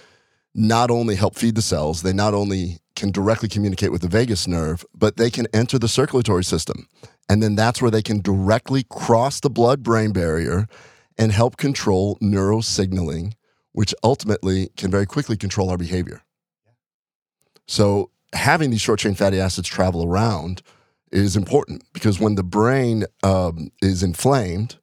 [0.54, 4.46] not only help feed the cells, they not only can directly communicate with the vagus
[4.46, 6.88] nerve, but they can enter the circulatory system.
[7.28, 10.66] And then that's where they can directly cross the blood brain barrier
[11.18, 13.32] and help control neurosignaling,
[13.72, 16.22] which ultimately can very quickly control our behavior.
[17.66, 20.62] So, having these short chain fatty acids travel around
[21.10, 24.76] is important because when the brain um, is inflamed,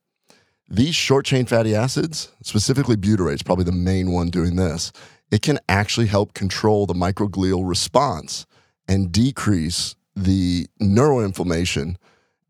[0.67, 4.91] these short chain fatty acids, specifically butyrate, is probably the main one doing this.
[5.31, 8.45] It can actually help control the microglial response
[8.87, 11.95] and decrease the neuroinflammation.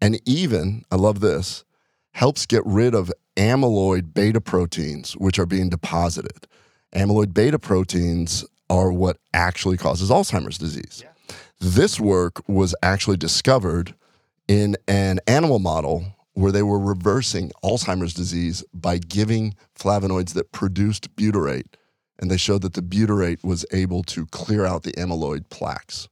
[0.02, 1.64] And even, I love this,
[2.14, 6.48] helps get rid of amyloid beta proteins, which are being deposited.
[6.94, 11.04] Amyloid beta proteins are what actually causes Alzheimer's disease.
[11.60, 13.94] This work was actually discovered
[14.48, 21.16] in an animal model where they were reversing Alzheimer's disease by giving flavonoids that produced
[21.16, 21.76] butyrate.
[22.22, 26.08] And they showed that the butyrate was able to clear out the amyloid plaques.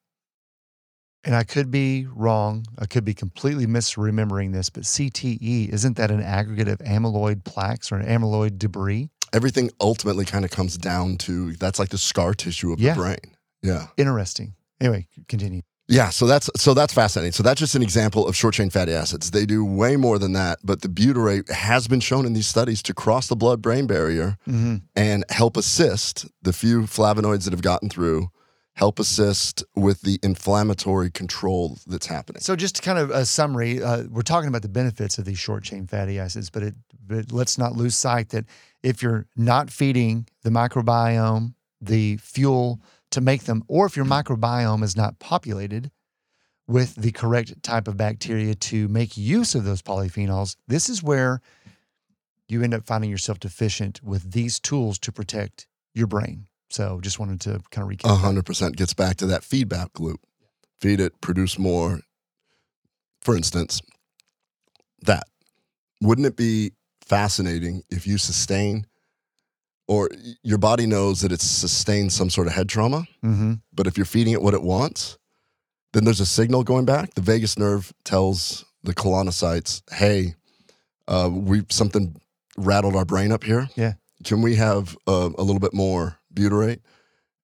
[1.24, 2.66] And I could be wrong.
[2.80, 7.92] I could be completely misremembering this, but CTE, isn't that an aggregate of amyloid plaques
[7.92, 9.10] or an amyloid debris?
[9.34, 12.94] Everything ultimately kind of comes down to that's like the scar tissue of Yeah.
[12.94, 13.38] the brain.
[13.62, 13.88] Yeah.
[13.98, 14.56] Interesting.
[14.82, 15.62] Anyway, continue.
[15.92, 17.32] Yeah, so that's so that's fascinating.
[17.32, 19.32] So that's just an example of short chain fatty acids.
[19.32, 22.84] They do way more than that, but the butyrate has been shown in these studies
[22.84, 24.76] to cross the blood brain barrier Mm-hmm.
[24.96, 28.30] and help assist the few flavonoids that have gotten through,
[28.76, 32.42] help assist with the inflammatory control that's happening.
[32.42, 35.64] So, just kind of a summary, uh, we're talking about the benefits of these short
[35.64, 36.76] chain fatty acids, but, it,
[37.08, 38.46] but let's not lose sight that
[38.84, 42.80] if you're not feeding the microbiome the fuel
[43.12, 45.92] to make them, or if your microbiome is not populated
[46.68, 51.42] with the correct type of bacteria to make use of those polyphenols, this is where
[52.48, 56.46] you end up finding yourself deficient with these tools to protect your brain.
[56.70, 58.12] So, just wanted to kind of recap.
[58.12, 60.22] A hundred percent gets back to that feedback loop.
[60.80, 62.02] Feed it, produce more.
[63.22, 63.82] For instance,
[65.02, 65.24] that
[66.02, 68.86] wouldn't it be fascinating if you sustain
[69.90, 70.10] or
[70.44, 73.54] your body knows that it's sustained some sort of head trauma, Mm-hmm.
[73.74, 75.18] but if you're feeding it what it wants,
[75.94, 77.14] then there's a signal going back.
[77.16, 80.36] The vagus nerve tells the colonocytes, "Hey,
[81.08, 82.16] uh, we something
[82.58, 83.68] rattled our brain up here.
[83.76, 83.94] Yeah.
[84.24, 86.82] can we have uh, a little bit more butyrate?"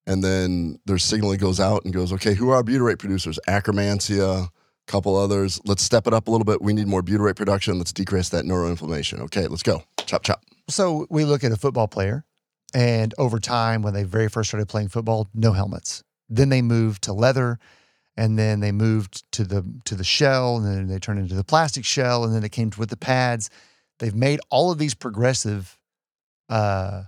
[0.07, 3.39] And then their signaling goes out and goes, "Okay, who are our butyrate producers?
[3.47, 4.49] Akkermansia."
[4.87, 5.59] Couple others.
[5.65, 6.61] Let's step it up a little bit.
[6.61, 7.79] We need more butyrate production.
[7.79, 9.19] Let's decrease that neuroinflammation.
[9.21, 9.81] Okay, let's go.
[10.05, 10.43] Chop chop.
[10.69, 12.23] So we look at a football player,
[12.75, 16.03] and over time, when they very first started playing football, no helmets.
[16.27, 17.57] Then they moved to leather,
[18.17, 21.43] and then they moved to the to the shell, and then they turned into the
[21.45, 23.49] plastic shell, and then it came with the pads.
[23.99, 25.79] They've made all of these progressive,
[26.49, 27.03] uh,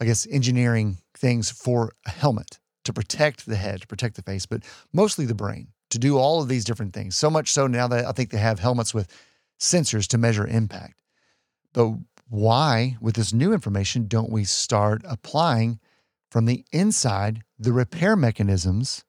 [0.00, 4.46] I guess, engineering things for a helmet to protect the head, to protect the face,
[4.46, 7.14] but mostly the brain to do all of these different things.
[7.14, 9.06] So much so now that I think they have helmets with
[9.60, 11.00] sensors to measure impact.
[11.72, 11.92] But
[12.28, 15.78] why, with this new information, don't we start applying
[16.30, 19.04] from the inside the repair mechanisms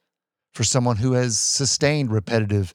[0.54, 2.74] for someone who has sustained repetitive,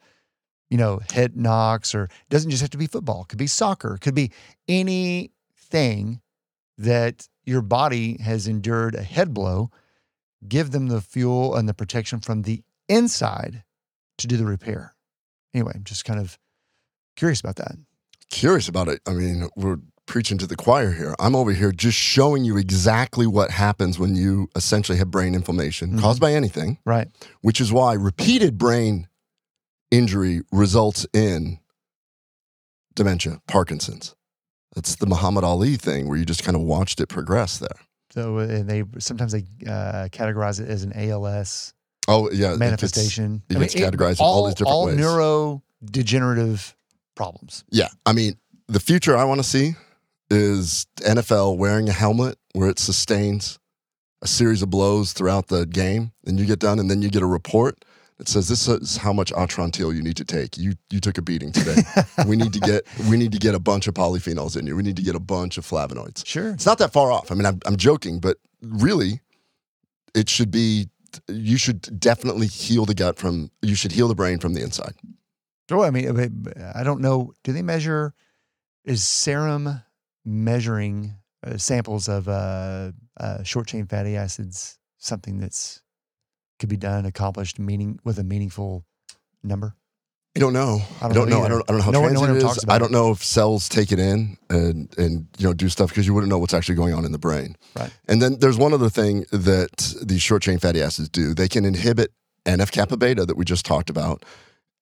[0.69, 3.95] you know, head knocks, or doesn't just have to be football, it could be soccer,
[3.95, 4.33] it could be
[4.69, 6.21] anything
[6.77, 9.71] that your body has endured a head blow.
[10.49, 13.63] Give them the fuel and the protection from the inside
[14.19, 14.95] to do the repair.
[15.53, 16.39] Anyway, I'm just kind of
[17.17, 17.77] curious about that.
[18.31, 19.01] curious about it.
[19.07, 19.79] I mean, we're
[20.11, 21.15] preaching to the choir here.
[21.21, 25.93] I'm over here just showing you exactly what happens when you essentially have brain inflammation
[25.93, 26.01] Mhm.
[26.01, 27.07] caused by anything, Right.
[27.43, 29.07] which is why repeated brain
[29.93, 31.61] injury results in
[32.97, 34.17] dementia, Parkinson's.
[34.75, 37.79] That's the Muhammad Ali thing where you just kind of watched it progress there.
[38.13, 41.73] So uh, and they sometimes they uh, categorize it as an ALS
[42.09, 42.49] Oh, yeah.
[42.49, 43.43] it gets- manifestation.
[43.49, 44.99] it gets categorized in all these different all ways.
[44.99, 46.75] neurodegenerative
[47.15, 47.63] problems.
[47.71, 48.37] Yeah, I mean,
[48.67, 49.77] the future I want to see
[50.31, 53.59] is NFL wearing a helmet where it sustains
[54.23, 57.23] a series of blows throughout the game, and you get done, and then you get
[57.23, 57.85] a report
[58.19, 60.59] that says this is how much Atrantil you need to take.
[60.59, 61.83] You you took a beating today.
[62.27, 64.77] we need to get we need to get a bunch of polyphenols in you.
[64.77, 66.27] We need to get a bunch of flavonoids.
[66.27, 66.51] Sure.
[66.51, 67.33] It's not that far off.
[67.33, 69.21] I mean, I'm I'm joking, but really,
[70.15, 70.89] it should be.
[71.27, 73.51] You should definitely heal the gut from.
[73.63, 74.95] You should heal the brain from the inside.
[75.71, 77.33] Oh, I mean, I mean, I don't know.
[77.43, 78.13] Do they measure?
[78.85, 79.83] Is serum
[80.25, 81.15] measuring
[81.47, 85.81] uh, samples of uh, uh, short chain fatty acids something that's
[86.59, 88.85] could be done, accomplished, meaning with a meaningful
[89.43, 89.75] number?
[90.37, 90.81] I don't know.
[91.01, 91.43] I I don't don't, know.
[91.43, 91.63] I don't.
[91.69, 92.65] I don't know how No one- no one is.
[92.69, 96.07] I don't know if cells take it in and and you know do stuff because
[96.07, 97.57] you wouldn't know what's actually going on in the brain.
[97.77, 97.91] Right.
[98.07, 101.35] And then there's one other thing that these short chain fatty acids do.
[101.35, 102.13] They can inhibit
[102.47, 104.25] NF kappa beta that we just talked about.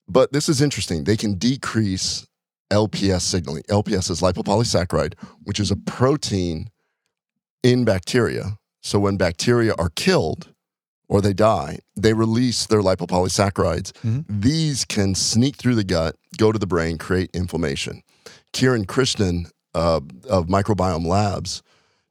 [0.06, 1.04] But this is interesting.
[1.04, 2.26] They can decrease
[2.70, 3.62] LPS signaling.
[3.64, 5.14] LPS is lipopolysaccharide,
[5.44, 6.70] which is a protein
[7.62, 8.58] in bacteria.
[8.82, 10.52] So when bacteria are killed
[11.08, 13.92] or they die, they release their lipopolysaccharides.
[14.04, 14.24] Mhm.
[14.28, 18.02] These can sneak through the gut, go to the brain, create inflammation.
[18.52, 21.62] Kiran Krishnan uh, of Microbiome Labs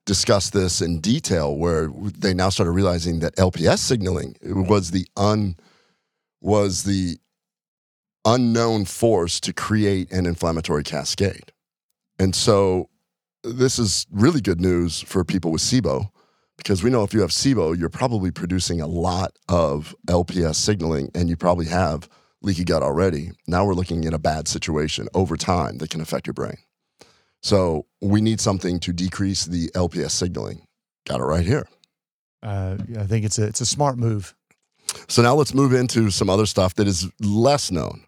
[0.06, 5.56] discussed this in detail, where they now started realizing that LPS signaling was the un
[6.42, 7.18] was the
[8.28, 11.54] unknown force to create an inflammatory cascade.
[12.20, 12.90] And so
[13.44, 16.10] this is really good news for people with SIBO
[16.58, 21.10] because we know if you have SIBO, you're probably producing a lot of LPS signaling
[21.16, 22.10] and you probably have
[22.42, 23.32] leaky gut already.
[23.48, 26.58] Now we're looking at a bad situation over time that can affect your brain.
[27.42, 30.68] So we need something to decrease the LPS signaling.
[31.08, 31.68] Got it right here.
[32.44, 34.36] Uh, I think it's a it's a smart move.
[35.08, 38.07] So now let's move into some other stuff that is less known.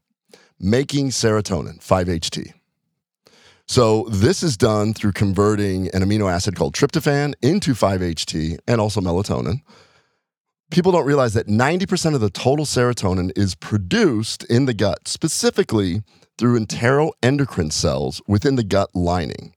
[0.60, 2.54] Making serotonin, 5-HT.
[3.66, 9.00] So this is done through converting an amino acid called tryptophan into 5-HT and also
[9.00, 9.62] melatonin.
[10.70, 16.04] people don't realize that 90% of the total serotonin is produced in the gut, specifically
[16.38, 19.54] through enteroendocrine cells within the gut lining.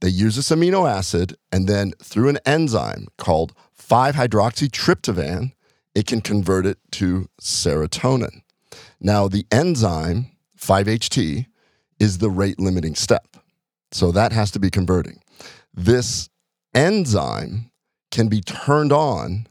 [0.00, 5.52] They use this amino acid, and then through an enzyme called 5 hydroxytryptophan,
[5.94, 8.42] it can convert it to serotonin.
[9.00, 11.46] Now, the enzyme 5-HT
[11.98, 13.36] is the rate limiting step.
[13.92, 15.20] So that has to be converting.
[15.74, 16.28] This
[16.74, 17.70] enzyme
[18.10, 19.46] can be turned on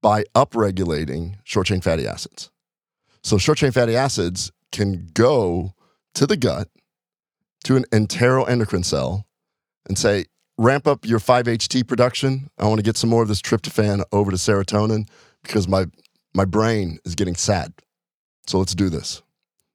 [0.00, 2.50] by upregulating short chain fatty acids.
[3.22, 5.74] So, short chain fatty acids can go
[6.14, 6.68] to the gut,
[7.64, 9.26] to an enteroendocrine cell,
[9.88, 10.26] and say,
[10.56, 12.48] ramp up your 5-HT production.
[12.58, 15.08] I want to get some more of this tryptophan over to serotonin
[15.42, 15.86] because my,
[16.34, 17.72] my brain is getting sad.
[18.48, 19.22] So, let's do this.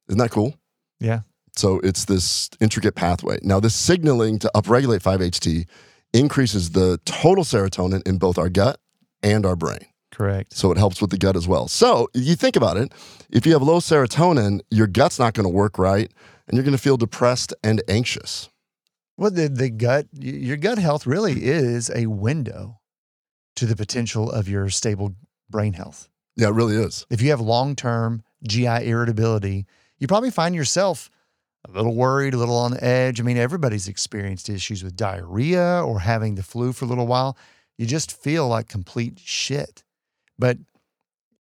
[0.09, 0.55] Isn't that cool?
[0.99, 1.21] Yeah.
[1.55, 3.37] So it's this intricate pathway.
[3.43, 5.67] Now, this signaling to upregulate 5-HT
[6.13, 8.79] increases the total serotonin in both our gut
[9.21, 9.85] and our brain.
[10.11, 10.53] Correct.
[10.53, 11.67] So it helps with the gut as well.
[11.67, 12.91] So you think about it
[13.31, 16.11] if you have low serotonin, your gut's not going to work right
[16.47, 18.49] and you're going to feel depressed and anxious.
[19.17, 22.79] Well, the, the gut, your gut health really is a window
[23.55, 25.15] to the potential of your stable
[25.49, 26.09] brain health.
[26.35, 27.05] Yeah, it really is.
[27.09, 29.65] If you have long term GI irritability,
[29.99, 31.09] you probably find yourself
[31.67, 33.19] a little worried, a little on the edge.
[33.19, 37.37] I mean, everybody's experienced issues with diarrhea or having the flu for a little while.
[37.77, 39.83] You just feel like complete shit.
[40.37, 40.57] But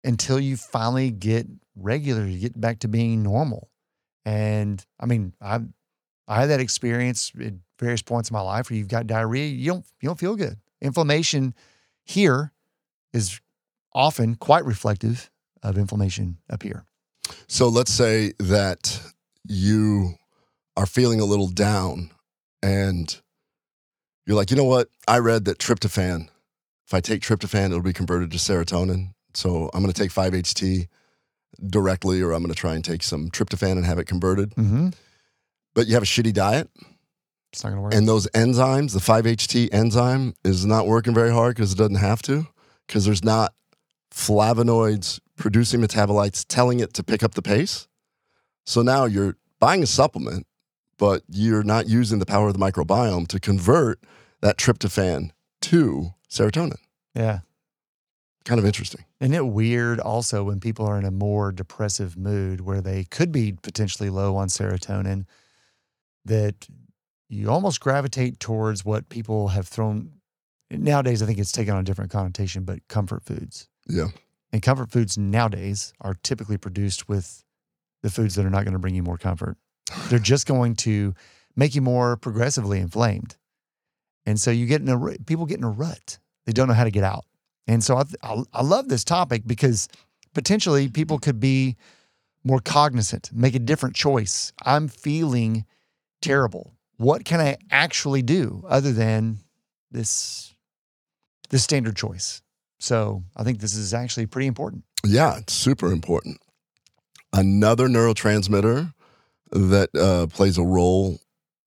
[0.04, 3.68] until you finally get regular, you get back to being normal.
[4.24, 5.60] And I mean, I
[6.28, 9.72] I had that experience at various points in my life where you've got diarrhea, you
[9.72, 10.58] don't you don't feel good.
[10.80, 11.54] Inflammation
[12.04, 12.52] here
[13.12, 13.40] is
[13.92, 15.30] often quite reflective
[15.62, 16.86] of inflammation up here.
[17.48, 19.00] So let's say that
[19.46, 20.14] you
[20.76, 22.10] are feeling a little down
[22.62, 23.20] and
[24.26, 24.88] you're like, you know what?
[25.08, 26.28] I read that tryptophan,
[26.86, 29.14] if I take tryptophan, it'll be converted to serotonin.
[29.34, 30.88] So I'm going to take 5-HT
[31.66, 34.50] directly, or I'm going to try and take some tryptophan and have it converted.
[34.50, 34.90] Mm-hmm.
[35.74, 36.70] But you have a shitty diet,
[37.52, 37.94] It's not going to work.
[37.94, 42.20] and those enzymes, the 5-HT enzyme, is not working very hard because it doesn't have
[42.22, 42.46] to,
[42.86, 43.54] because there's not
[44.12, 47.88] flavonoids producing metabolites telling it to pick up the pace.
[48.64, 50.46] So now you're buying a supplement,
[50.98, 54.00] but you're not using the power of the microbiome to convert
[54.40, 55.30] that tryptophan
[55.62, 56.78] to serotonin.
[57.14, 57.40] yeah.
[58.44, 59.04] Kind of interesting.
[59.20, 63.30] Isn't it weird also when people are in a more depressive mood where they could
[63.30, 65.26] be potentially low on serotonin
[66.24, 66.66] that
[67.28, 70.10] you almost gravitate towards what people have thrown
[70.72, 73.68] nowadays I think it's taken on a different connotation but comfort foods.
[73.86, 74.08] Yeah.
[74.52, 77.44] And comfort foods nowadays are typically produced with
[78.02, 79.56] the foods that are not going to bring you more comfort.
[80.08, 81.14] They're just going to
[81.56, 83.36] make you more progressively inflamed.
[84.26, 86.18] And so you get in a people get in a rut.
[86.46, 87.24] They don't know how to get out.
[87.66, 89.88] And so I, I, I love this topic because
[90.34, 91.76] potentially people could be
[92.44, 94.52] more cognizant, make a different choice.
[94.64, 95.64] I'm feeling
[96.20, 96.72] terrible.
[96.96, 99.38] What can I actually do other than
[99.90, 100.54] this
[101.50, 102.42] this standard choice?
[102.82, 104.82] So I think this is actually pretty important.
[105.06, 106.40] Yeah, it's super important.
[107.32, 108.92] Another neurotransmitter
[109.52, 111.20] that uh, plays a role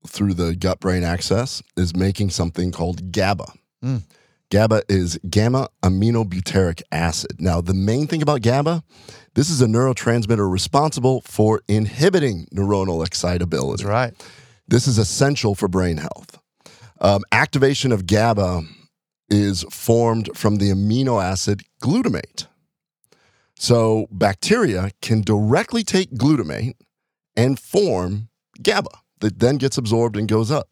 [0.05, 3.45] through the gut brain axis is making something called GABA.
[3.81, 4.03] Mm.
[4.51, 7.39] GABA is gamma aminobutyric acid.
[7.39, 8.83] Now, the main thing about GABA,
[9.35, 13.83] this is a neurotransmitter responsible for inhibiting neuronal excitability.
[13.83, 14.13] That's right.
[14.67, 16.37] This is essential for brain health.
[16.99, 18.63] Um, activation of GABA
[19.29, 22.47] is formed from the amino acid glutamate.
[23.57, 26.73] So bacteria can directly take glutamate
[27.35, 28.29] and form
[28.61, 28.89] GABA
[29.21, 30.69] that then gets absorbed and goes up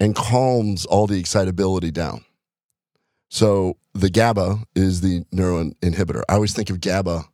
[0.00, 2.24] and calms all the excitability down.
[3.28, 6.22] So the GABA is the neuron inhibitor.
[6.28, 7.24] I always think of GABA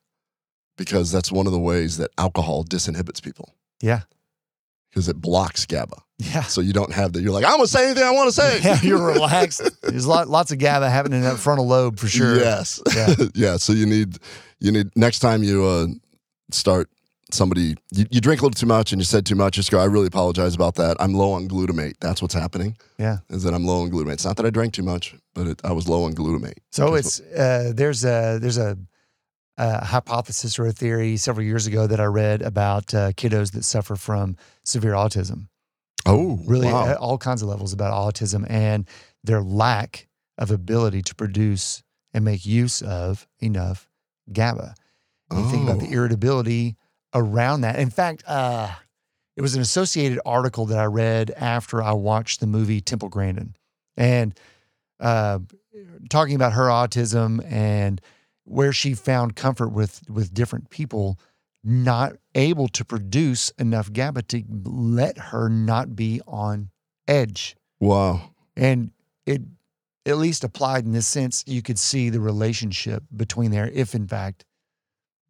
[0.76, 4.02] because that's one of the ways that alcohol disinhibits people Yeah.
[4.88, 5.96] because it blocks GABA.
[6.20, 6.42] Yeah.
[6.42, 7.22] So you don't have that.
[7.22, 8.60] You're like, I'm gonna say anything I want to say.
[8.62, 9.62] Yeah, you're relaxed.
[9.82, 12.36] There's lot, lots of GABA happening in that frontal lobe for sure.
[12.36, 12.80] Yes.
[12.94, 13.14] Yeah.
[13.34, 13.56] yeah.
[13.56, 14.18] So you need
[14.58, 15.86] you need next time you uh,
[16.50, 16.90] start
[17.32, 19.54] somebody you, you drink a little too much and you said too much.
[19.54, 19.78] Just go.
[19.78, 20.96] I really apologize about that.
[21.00, 21.94] I'm low on glutamate.
[22.00, 22.76] That's what's happening.
[22.98, 23.18] Yeah.
[23.30, 24.14] Is that I'm low on glutamate.
[24.14, 26.58] It's not that I drank too much, but it, I was low on glutamate.
[26.70, 28.76] So it's uh, there's a there's a,
[29.56, 33.64] a hypothesis or a theory several years ago that I read about uh, kiddos that
[33.64, 35.46] suffer from severe autism.
[36.06, 36.86] Oh Really, wow.
[36.86, 38.86] at all kinds of levels about autism and
[39.24, 40.06] their lack
[40.38, 41.82] of ability to produce
[42.14, 43.88] and make use of enough
[44.32, 44.74] GABA.
[45.30, 45.92] And you think about the Oh.
[45.92, 46.76] irritability
[47.14, 47.78] around that.
[47.78, 48.70] In fact, uh,
[49.36, 53.54] it was an associated article that I read after I watched the movie Temple Grandin,
[53.96, 54.38] and
[54.98, 55.38] uh,
[56.08, 58.00] talking about her autism and
[58.44, 61.18] where she found comfort with with different people
[61.62, 66.70] not able to produce enough GABA to let her not be on
[67.06, 67.56] edge.
[67.78, 68.30] Wow.
[68.56, 68.92] And
[69.26, 69.42] it
[70.06, 74.06] at least applied in this sense, you could see the relationship between there, if in
[74.06, 74.44] fact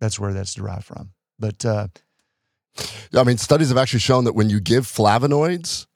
[0.01, 1.11] that's where that's derived from.
[1.39, 1.89] But uh,
[3.15, 5.87] I mean, studies have actually shown that when you give flavonoids,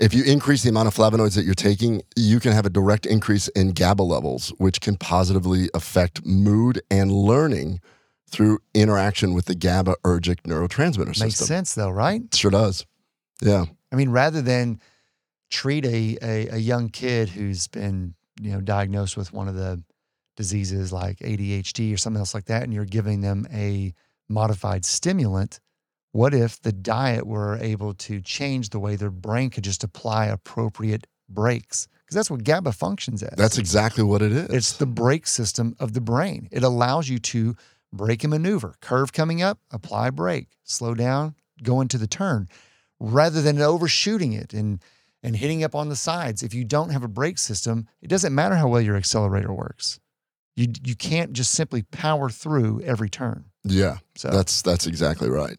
[0.00, 3.06] if you increase the amount of flavonoids that you're taking, you can have a direct
[3.06, 7.80] increase in GABA levels, which can positively affect mood and learning
[8.34, 11.26] through interaction with the GABAergic neurotransmitter system.
[11.26, 12.22] makes sense though, right?
[12.34, 12.84] Sure does.
[13.40, 13.64] Yeah.
[13.92, 14.80] I mean, rather than
[15.50, 19.82] treat a, a, a young kid who's been, you know, diagnosed with one of the
[20.36, 23.94] diseases like ADHD or something else like that, and you're giving them a
[24.28, 25.60] modified stimulant,
[26.12, 30.26] what if the diet were able to change the way their brain could just apply
[30.26, 31.88] appropriate brakes?
[32.04, 33.36] Because that's what GABA functions as.
[33.36, 34.48] That's exactly what it is.
[34.50, 36.48] It's the brake system of the brain.
[36.52, 37.56] It allows you to
[37.96, 38.74] brake and maneuver.
[38.80, 40.48] Curve coming up, apply brake.
[40.64, 42.48] Slow down, go into the turn,
[43.00, 44.80] rather than overshooting it and
[45.22, 46.42] and hitting up on the sides.
[46.42, 49.98] If you don't have a brake system, it doesn't matter how well your accelerator works.
[50.56, 53.46] You you can't just simply power through every turn.
[53.64, 53.98] yeah.
[54.16, 55.56] So That's that's exactly right.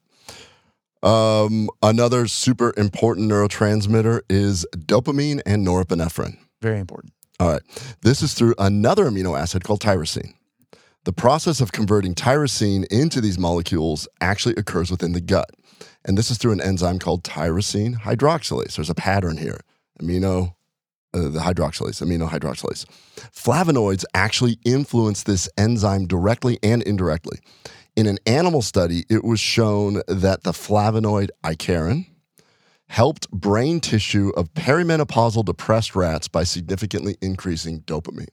[1.04, 6.38] Um, another super important neurotransmitter is dopamine and norepinephrine.
[6.62, 7.14] very important.
[7.40, 7.62] All right.
[8.02, 10.34] This is through another amino acid called tyrosine.
[11.06, 15.52] The process of converting tyrosine into these molecules actually occurs within the gut.
[16.04, 18.76] And this is through an enzyme called tyrosine hydroxylase.
[18.76, 19.60] There's a pattern here.
[20.02, 20.56] Amino,
[21.14, 22.86] uh, the hydroxylase, amino hydroxylase.
[23.32, 27.38] Flavonoids actually influence this enzyme directly and indirectly.
[27.96, 32.08] In an animal study, it was shown that the flavonoid icariin,
[32.88, 38.30] helped brain tissue of perimenopausal depressed rats by significantly increasing dopamine.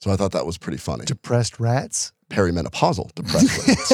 [0.00, 1.04] So I thought that was pretty funny.
[1.04, 2.12] Depressed rats.
[2.30, 3.92] Perimenopausal depressed rats.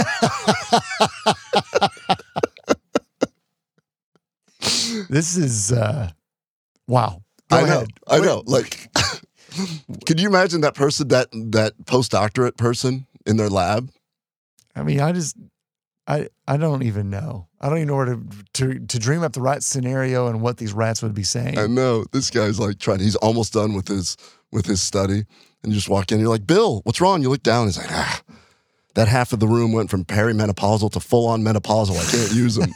[5.08, 6.10] This is uh
[6.88, 7.22] wow.
[7.50, 7.66] Go I know.
[7.66, 7.88] ahead.
[8.08, 8.42] I Wait, know.
[8.46, 8.88] Like,
[10.06, 13.90] could you imagine that person, that that postdoctorate person in their lab?
[14.74, 15.36] I mean, I just,
[16.06, 17.46] I, I don't even know.
[17.60, 18.22] I don't even know where to,
[18.54, 21.58] to to dream up the right scenario and what these rats would be saying.
[21.58, 23.00] I know this guy's like trying.
[23.00, 24.16] He's almost done with his
[24.50, 25.24] with his study,
[25.66, 26.20] and you just walk in.
[26.20, 27.22] You're like, Bill, what's wrong?
[27.22, 27.66] You look down.
[27.66, 28.22] He's like, ah,
[28.94, 31.96] that half of the room went from perimenopausal to full on menopausal.
[31.98, 32.70] I can't use them.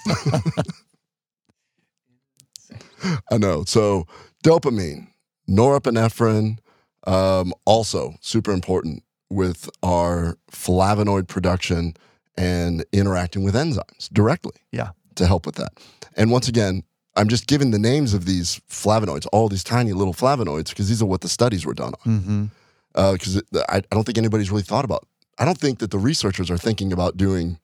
[3.31, 3.65] I know.
[3.65, 4.07] So
[4.45, 5.07] dopamine,
[5.49, 6.59] norepinephrine,
[7.07, 11.95] um, also super important with our flavonoid production
[12.37, 14.57] and interacting with enzymes directly.
[14.73, 14.91] Yeah.
[15.15, 15.73] To help with that.
[16.17, 16.83] And once again,
[17.17, 21.01] I'm just giving the names of these flavonoids, all these tiny little flavonoids, because these
[21.01, 22.21] are what the studies were done on.
[22.21, 22.45] mm-hmm.
[22.95, 25.07] Because I, I don't think anybody's really thought about.
[25.39, 27.59] I don't think that the researchers are thinking about doing.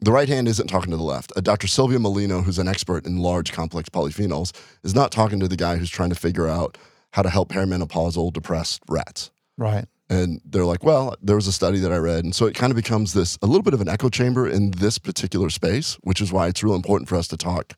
[0.00, 1.32] The right hand isn't talking to the left.
[1.36, 1.66] Uh, Dr.
[1.66, 4.52] Silvia Molino, who's an expert in large complex polyphenols,
[4.82, 6.76] is not talking to the guy who's trying to figure out
[7.12, 9.30] how to help perimenopausal depressed rats.
[9.56, 9.86] Right.
[10.10, 12.24] And they're like, well, there was a study that I read.
[12.24, 14.72] And so it kind of becomes this a little bit of an echo chamber in
[14.72, 17.74] this particular space, which is why it's real important for us to talk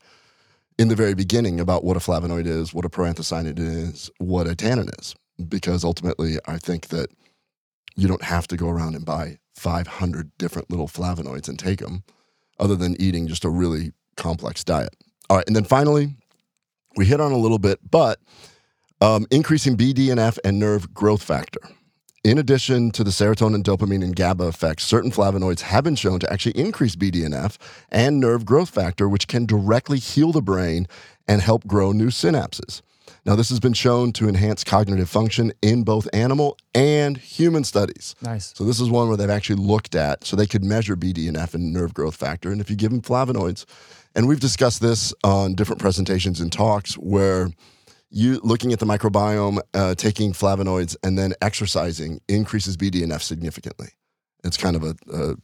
[0.77, 4.55] in the very beginning about what a flavonoid is, what a proanthocyanid is, what a
[4.55, 5.15] tannin is.
[5.47, 7.09] Because ultimately, I think that
[7.95, 12.03] you don't have to go around and buy 500 different little flavonoids and take them,
[12.59, 14.95] other than eating just a really complex diet.
[15.29, 15.47] All right.
[15.47, 16.15] And then finally,
[16.95, 18.19] we hit on a little bit, but
[19.01, 21.61] um, increasing BDNF and nerve growth factor.
[22.23, 26.33] In addition to the serotonin, dopamine, and GABA effects, certain flavonoids have been shown to
[26.33, 27.57] actually increase BDNF
[27.89, 30.87] and nerve growth factor, which can directly heal the brain
[31.27, 32.81] and help grow new synapses.
[33.27, 38.15] Now, this has been shown to enhance cognitive function in both animal and human studies.
[38.21, 38.53] Nice.
[38.55, 41.73] So, this is one where they've actually looked at, so they could measure BDNF and
[41.73, 42.53] nerve growth factor.
[42.53, 43.65] And if you give them flavonoids,
[44.15, 47.49] and we've discussed this on different presentations and talks where
[48.09, 53.89] you looking at the microbiome, uh, taking flavonoids, and then exercising increases BDNF significantly.
[54.45, 55.35] It's kind of a a,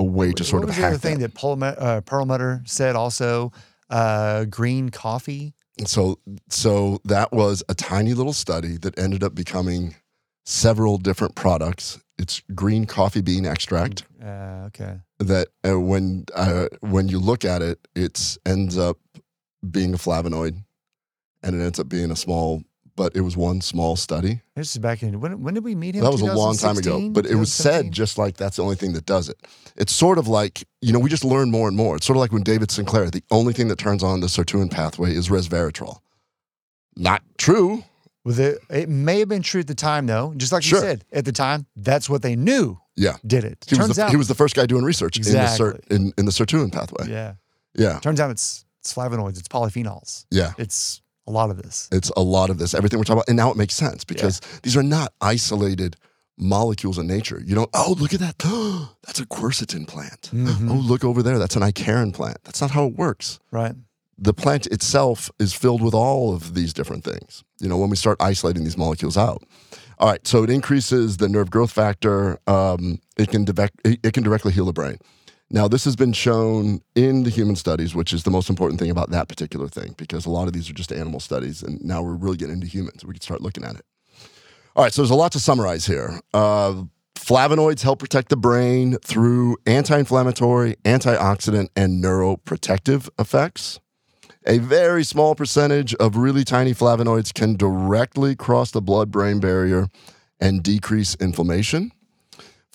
[0.00, 1.32] a way to sort what of was the other thing that.
[1.32, 3.52] that Perlmutter, uh, Perlmutter said also?
[3.88, 5.54] Uh, green coffee.
[5.86, 6.18] So
[6.48, 9.96] so that was a tiny little study that ended up becoming
[10.44, 11.98] several different products.
[12.18, 15.00] It's green coffee bean extract Uh, okay.
[15.18, 18.98] that uh, when uh, when you look at it, it ends up
[19.70, 20.62] being a flavonoid,
[21.42, 22.62] and it ends up being a small.
[22.94, 24.42] But it was one small study.
[24.54, 25.42] This is back in when?
[25.42, 26.04] When did we meet him?
[26.04, 27.08] That was a long time ago.
[27.08, 29.36] But it was said just like that's the only thing that does it.
[29.76, 31.96] It's sort of like, you know, we just learn more and more.
[31.96, 34.70] It's sort of like when David Sinclair, the only thing that turns on the sirtuin
[34.70, 35.98] pathway is resveratrol.
[36.96, 37.84] Not true.
[38.24, 40.32] Well, the, it may have been true at the time, though.
[40.36, 40.78] Just like Sure.
[40.78, 43.16] you said, at the time, that's what they knew Yeah.
[43.26, 43.64] did it.
[43.66, 45.66] He Turns was, the, out, he was the first guy doing research in the Exactly.
[45.70, 47.08] cert, in, in the sirtuin pathway.
[47.08, 47.34] yeah.
[47.74, 47.98] Yeah.
[48.00, 50.52] Turns out it's it's flavonoids, it's polyphenols, Yeah.
[50.58, 51.88] it's a lot of this.
[51.92, 53.28] It's a lot of this, everything we're talking about.
[53.28, 55.96] And now it makes sense because these are not isolated
[56.38, 57.40] molecules in nature.
[57.44, 58.38] You don't, oh, look at that.
[59.06, 60.30] That's a quercetin plant.
[60.32, 60.70] Mhm.
[60.70, 61.38] Oh, look over there.
[61.38, 62.38] That's an icariin plant.
[62.44, 63.38] That's not how it works.
[63.50, 63.74] Right.
[64.18, 67.96] The plant itself is filled with all of these different things, you know, when we
[67.96, 69.42] start isolating these molecules out.
[69.98, 72.38] All right, so it increases the nerve growth factor.
[72.46, 74.98] Um, it, can direct, it can directly heal the brain.
[75.54, 78.90] Now, this has been shown in the human studies, which is the most important thing
[78.90, 82.02] about that particular thing, because a lot of these are just animal studies, and now
[82.02, 83.04] we're really getting into humans.
[83.04, 83.84] We can start looking at it.
[84.74, 86.18] All right, so there's a lot to summarize here.
[86.32, 86.84] Uh,
[87.14, 93.78] flavonoids help protect the brain through anti inflammatory, antioxidant, and neuroprotective effects.
[94.46, 99.88] A very small percentage of really tiny flavonoids can directly cross the blood brain barrier
[100.40, 101.92] and decrease inflammation.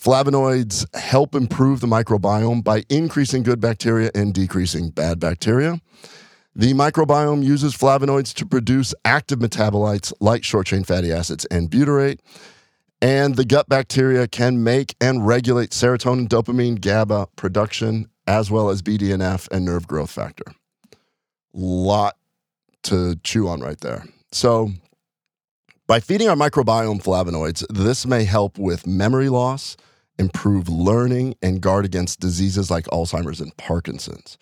[0.00, 5.80] Flavonoids help improve the microbiome by increasing good bacteria and decreasing bad bacteria.
[6.54, 12.20] The microbiome uses flavonoids to produce active metabolites like short chain fatty acids and butyrate.
[13.00, 18.82] And the gut bacteria can make and regulate serotonin, dopamine, GABA production, as well as
[18.82, 20.52] BDNF and nerve growth factor.
[21.52, 22.16] Lot
[22.84, 24.04] to chew on right there.
[24.32, 24.70] So,
[25.86, 29.76] by feeding our microbiome flavonoids, this may help with memory loss,
[30.18, 34.38] improve learning, and guard against diseases like Alzheimer's and Parkinson's.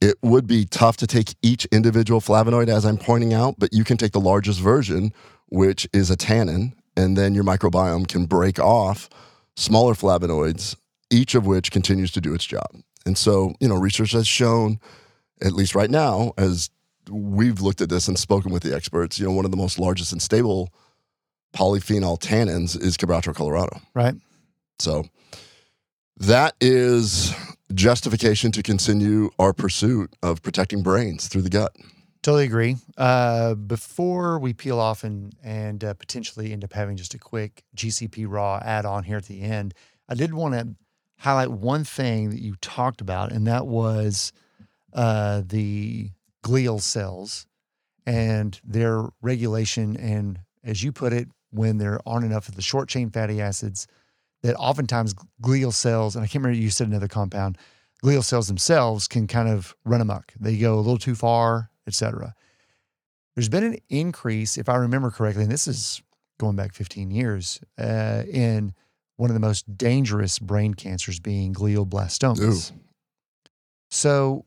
[0.00, 3.84] It would be tough to take each individual flavonoid, as I'm pointing out, but you
[3.84, 5.12] can take the largest version,
[5.46, 9.08] which is a tannin, and then your microbiome can break off
[9.56, 10.76] smaller flavonoids,
[11.10, 12.68] each of which continues to do its job.
[13.06, 14.78] And so, you know, research has shown,
[15.40, 16.70] at least right now, as
[17.10, 19.78] we've looked at this and spoken with the experts, you know, one of the most
[19.78, 20.72] largest and stable
[21.54, 23.80] polyphenol tannins is Quebracho Colorado.
[23.94, 24.14] Right.
[24.78, 25.04] So
[26.16, 27.34] that is
[27.74, 31.74] justification to continue our pursuit of protecting brains through the gut.
[32.22, 32.76] Totally agree.
[32.96, 37.62] Uh, before we peel off and and uh, potentially end up having just a quick
[37.76, 39.72] GCP raw add on here at the end,
[40.08, 40.74] I did want to
[41.18, 44.32] highlight one thing that you talked about, and that was
[44.92, 46.10] uh, the
[46.44, 47.46] glial cells
[48.04, 49.96] and their regulation.
[49.96, 53.86] And as you put it, when there aren't enough of the short chain fatty acids,
[54.42, 57.58] that oftentimes glial cells, and I can't remember you said another compound,
[58.04, 60.32] glial cells themselves can kind of run amok.
[60.38, 62.34] They go a little too far, et cetera.
[63.34, 66.02] There's been an increase, if I remember correctly, and this is
[66.38, 68.72] going back 15 years, uh, in
[69.16, 72.72] one of the most dangerous brain cancers being glioblastomas.
[73.90, 74.44] So,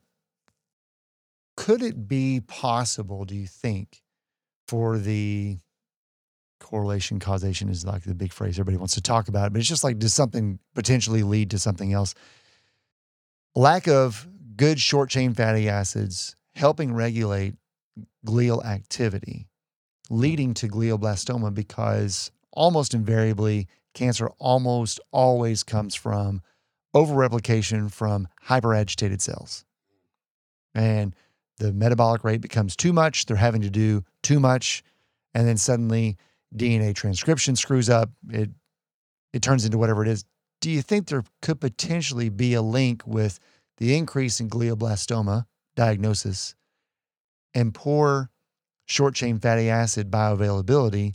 [1.56, 4.02] could it be possible, do you think,
[4.66, 5.58] for the
[6.62, 9.84] correlation causation is like the big phrase everybody wants to talk about, but it's just
[9.84, 12.14] like, does something potentially lead to something else?
[13.54, 17.54] Lack of good short chain fatty acids helping regulate
[18.26, 19.48] glial activity,
[20.08, 26.40] leading to glioblastoma because almost invariably cancer almost always comes from
[26.94, 29.64] overreplication from hyperagitated cells.
[30.74, 31.14] And
[31.58, 34.82] the metabolic rate becomes too much, they're having to do too much,
[35.34, 36.16] and then suddenly
[36.54, 38.50] DNA transcription screws up, it
[39.32, 40.24] it turns into whatever it is.
[40.60, 43.38] Do you think there could potentially be a link with
[43.78, 46.54] the increase in glioblastoma diagnosis
[47.54, 48.30] and poor
[48.86, 51.14] short chain fatty acid bioavailability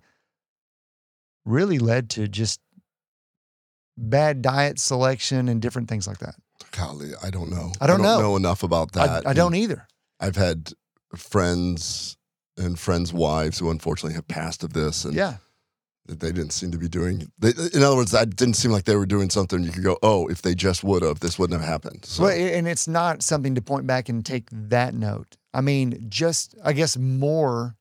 [1.45, 2.59] really led to just
[3.97, 6.35] bad diet selection and different things like that?
[6.71, 7.71] Golly, I don't know.
[7.79, 8.35] I don't know.
[8.35, 9.27] enough about I, that.
[9.27, 9.87] I don't either.
[10.19, 10.73] I've had
[11.15, 12.16] friends
[12.57, 15.37] and friends' wives who unfortunately have passed of this, and Yeah.
[16.07, 17.29] they didn't seem to be doing.
[17.37, 19.61] They, in other words, that didn't seem like they were doing something.
[19.63, 22.05] You could go, oh, if they just would have, this wouldn't have happened.
[22.05, 25.35] So, Well, and it's not something to point back and take that note.
[25.53, 27.75] I mean, just I guess more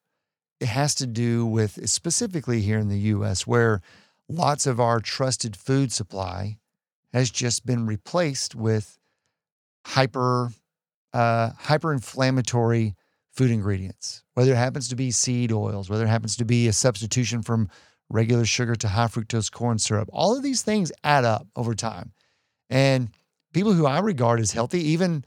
[0.60, 3.80] it has to do with specifically here in the US where
[4.28, 6.58] lots of our trusted food supply
[7.12, 8.98] has just been replaced with
[9.86, 10.50] hyper
[11.12, 12.94] uh, hyper-inflammatory
[13.36, 16.72] food ingredients, whether it happens to be seed oils, whether it happens to be a
[16.72, 17.68] substitution from
[18.08, 20.08] regular sugar to high fructose corn syrup.
[20.12, 22.12] All of these things add up over time.
[22.70, 23.10] And
[23.52, 25.24] people who I regard as healthy, even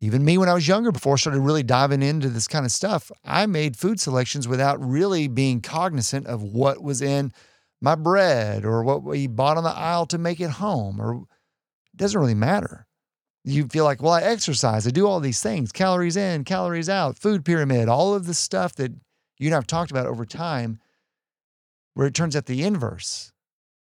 [0.00, 2.70] even me when I was younger, before I started really diving into this kind of
[2.70, 7.32] stuff, I made food selections without really being cognizant of what was in
[7.80, 11.00] my bread or what we bought on the aisle to make it home.
[11.00, 12.85] Or it doesn't really matter.
[13.48, 17.16] You feel like, well, I exercise, I do all these things, calories in, calories out,
[17.16, 18.92] food pyramid, all of the stuff that
[19.38, 20.80] you and I've talked about over time,
[21.94, 23.32] where it turns out the inverse.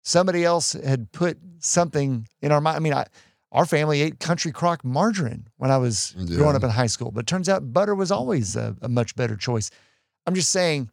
[0.04, 2.76] Somebody else had put something in our mind.
[2.78, 3.06] I mean, I,
[3.52, 6.38] our family ate country crock margarine when I was Yeah.
[6.38, 9.16] growing up in high school, but it turns out butter was always a, a much
[9.16, 9.70] better choice.
[10.26, 10.90] I'm just saying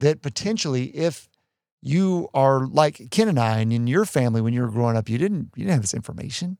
[0.00, 1.28] that potentially, if
[1.80, 5.08] you are like Ken and I, and in your family when you were growing up,
[5.08, 6.58] you didn't you didn't have this information.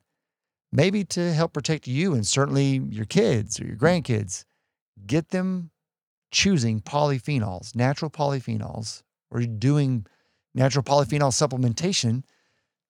[0.70, 3.84] Maybe to help protect you and certainly your kids or your hmm.
[3.84, 4.44] grandkids,
[5.06, 5.70] get them
[6.30, 10.06] choosing polyphenols, natural polyphenols, or doing
[10.54, 12.24] natural polyphenol supplementation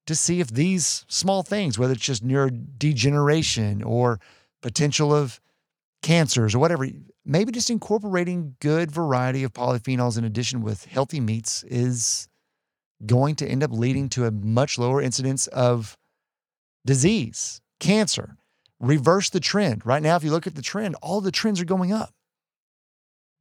[0.06, 4.18] to see if these small things, whether it's just neurodegeneration or
[4.62, 5.40] potential of
[6.02, 6.88] cancers or whatever,
[7.24, 12.28] maybe just incorporating good variety of polyphenols in addition with healthy meats is
[13.04, 15.96] going to end up leading to a much lower incidence of
[16.86, 18.36] disease, cancer.
[18.80, 19.84] Reverse the trend.
[19.84, 22.12] Right now, if you look at the trend, all the trends are going up.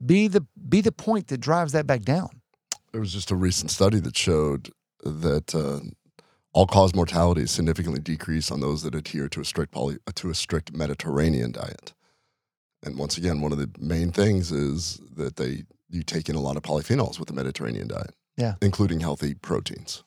[0.04, 2.42] Be the be the point that drives that back down.
[2.92, 4.70] There was just a recent study that showed
[5.04, 5.80] that uh,
[6.54, 10.36] all-cause mortality is significantly decreased on those that adhere to a strict poly, to a
[10.36, 11.94] strict Mediterranean diet.
[12.84, 16.42] And once again, one of the main things is that they you take in a
[16.42, 18.56] lot of polyphenols with the Mediterranean diet, Yeah.
[18.62, 20.04] including healthy proteins,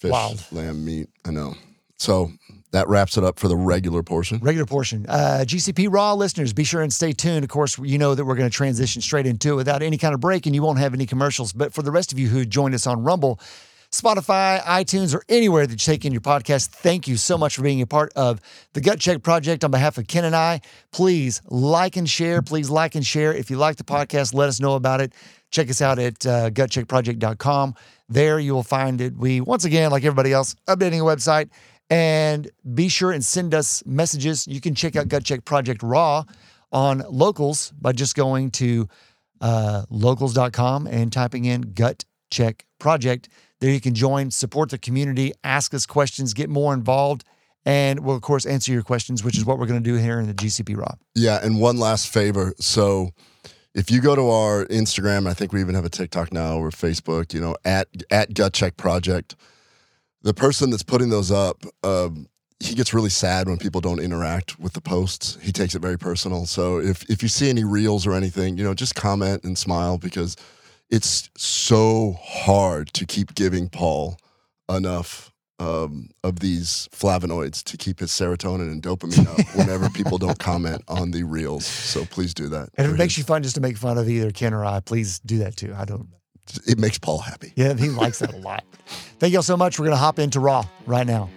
[0.00, 0.44] fish, Wild.
[0.52, 1.08] lamb, meat.
[1.24, 1.54] I know.
[1.98, 2.32] So
[2.70, 4.38] that wraps it up for the regular portion.
[4.38, 5.06] Regular portion.
[5.08, 7.44] Uh, GCP Raw listeners, be sure and stay tuned.
[7.44, 10.14] Of course, you know that we're going to transition straight into it without any kind
[10.14, 11.52] of break, and you won't have any commercials.
[11.52, 13.40] But for the rest of you who joined us on Rumble,
[13.90, 17.62] Spotify, iTunes, or anywhere that you take in your podcast, thank you so much for
[17.62, 18.38] being a part of
[18.74, 20.60] the Gut Check Project on behalf of Ken and I.
[20.92, 22.42] Please like and share.
[22.42, 23.32] Please like and share.
[23.32, 25.14] If you like the podcast, let us know about it.
[25.50, 27.74] Check us out at uh, gutcheckproject.com.
[28.10, 29.16] There you will find it.
[29.16, 31.48] We, once again, like everybody else, updating a website.
[31.90, 34.46] And be sure and send us messages.
[34.46, 36.24] You can check out Gut Check Project Raw
[36.70, 38.88] on locals by just going to
[39.40, 43.28] uh, locals.com and typing in Gut Check Project.
[43.60, 47.24] There you can join, support the community, ask us questions, get more involved,
[47.64, 50.20] and we'll, of course, answer your questions, which is what we're going to do here
[50.20, 50.94] in the GCP Raw.
[51.14, 52.54] Yeah, and one last favor.
[52.60, 53.10] So
[53.74, 56.70] if you go to our Instagram, I think we even have a TikTok now or
[56.70, 59.34] Facebook, you know, at at Gut Check Project,
[60.22, 62.26] the person that's putting those up, um,
[62.60, 65.38] he gets really sad when people don't interact with the posts.
[65.40, 66.44] He takes it very personal.
[66.46, 69.96] So if if you see any reels or anything, you know, just comment and smile
[69.96, 70.36] because
[70.90, 74.18] it's so hard to keep giving Paul
[74.68, 80.38] enough um, of these flavonoids to keep his serotonin and dopamine up whenever people don't
[80.38, 81.66] comment on the reels.
[81.66, 82.70] So please do that.
[82.76, 84.64] And if it makes his- you fun just to make fun of either Ken or
[84.64, 85.74] I, please do that too.
[85.76, 86.08] I don't,
[86.66, 87.52] it makes Paul happy.
[87.56, 88.64] yeah, he likes that a lot.
[89.18, 89.78] Thank y'all so much.
[89.78, 91.30] We're going to hop into Raw right now.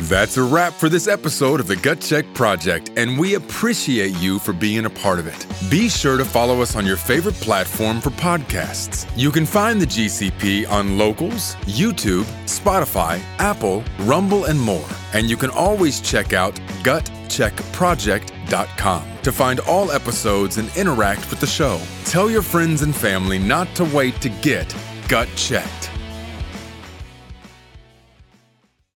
[0.00, 4.40] That's a wrap for this episode of the Gut Check Project, and we appreciate you
[4.40, 5.46] for being a part of it.
[5.70, 9.08] Be sure to follow us on your favorite platform for podcasts.
[9.16, 14.88] You can find the GCP on Locals, YouTube, Spotify, Apple, Rumble, and more.
[15.12, 21.46] And you can always check out gutcheckproject.com to find all episodes and interact with the
[21.46, 21.80] show.
[22.04, 24.74] Tell your friends and family not to wait to get
[25.08, 25.93] gut checked.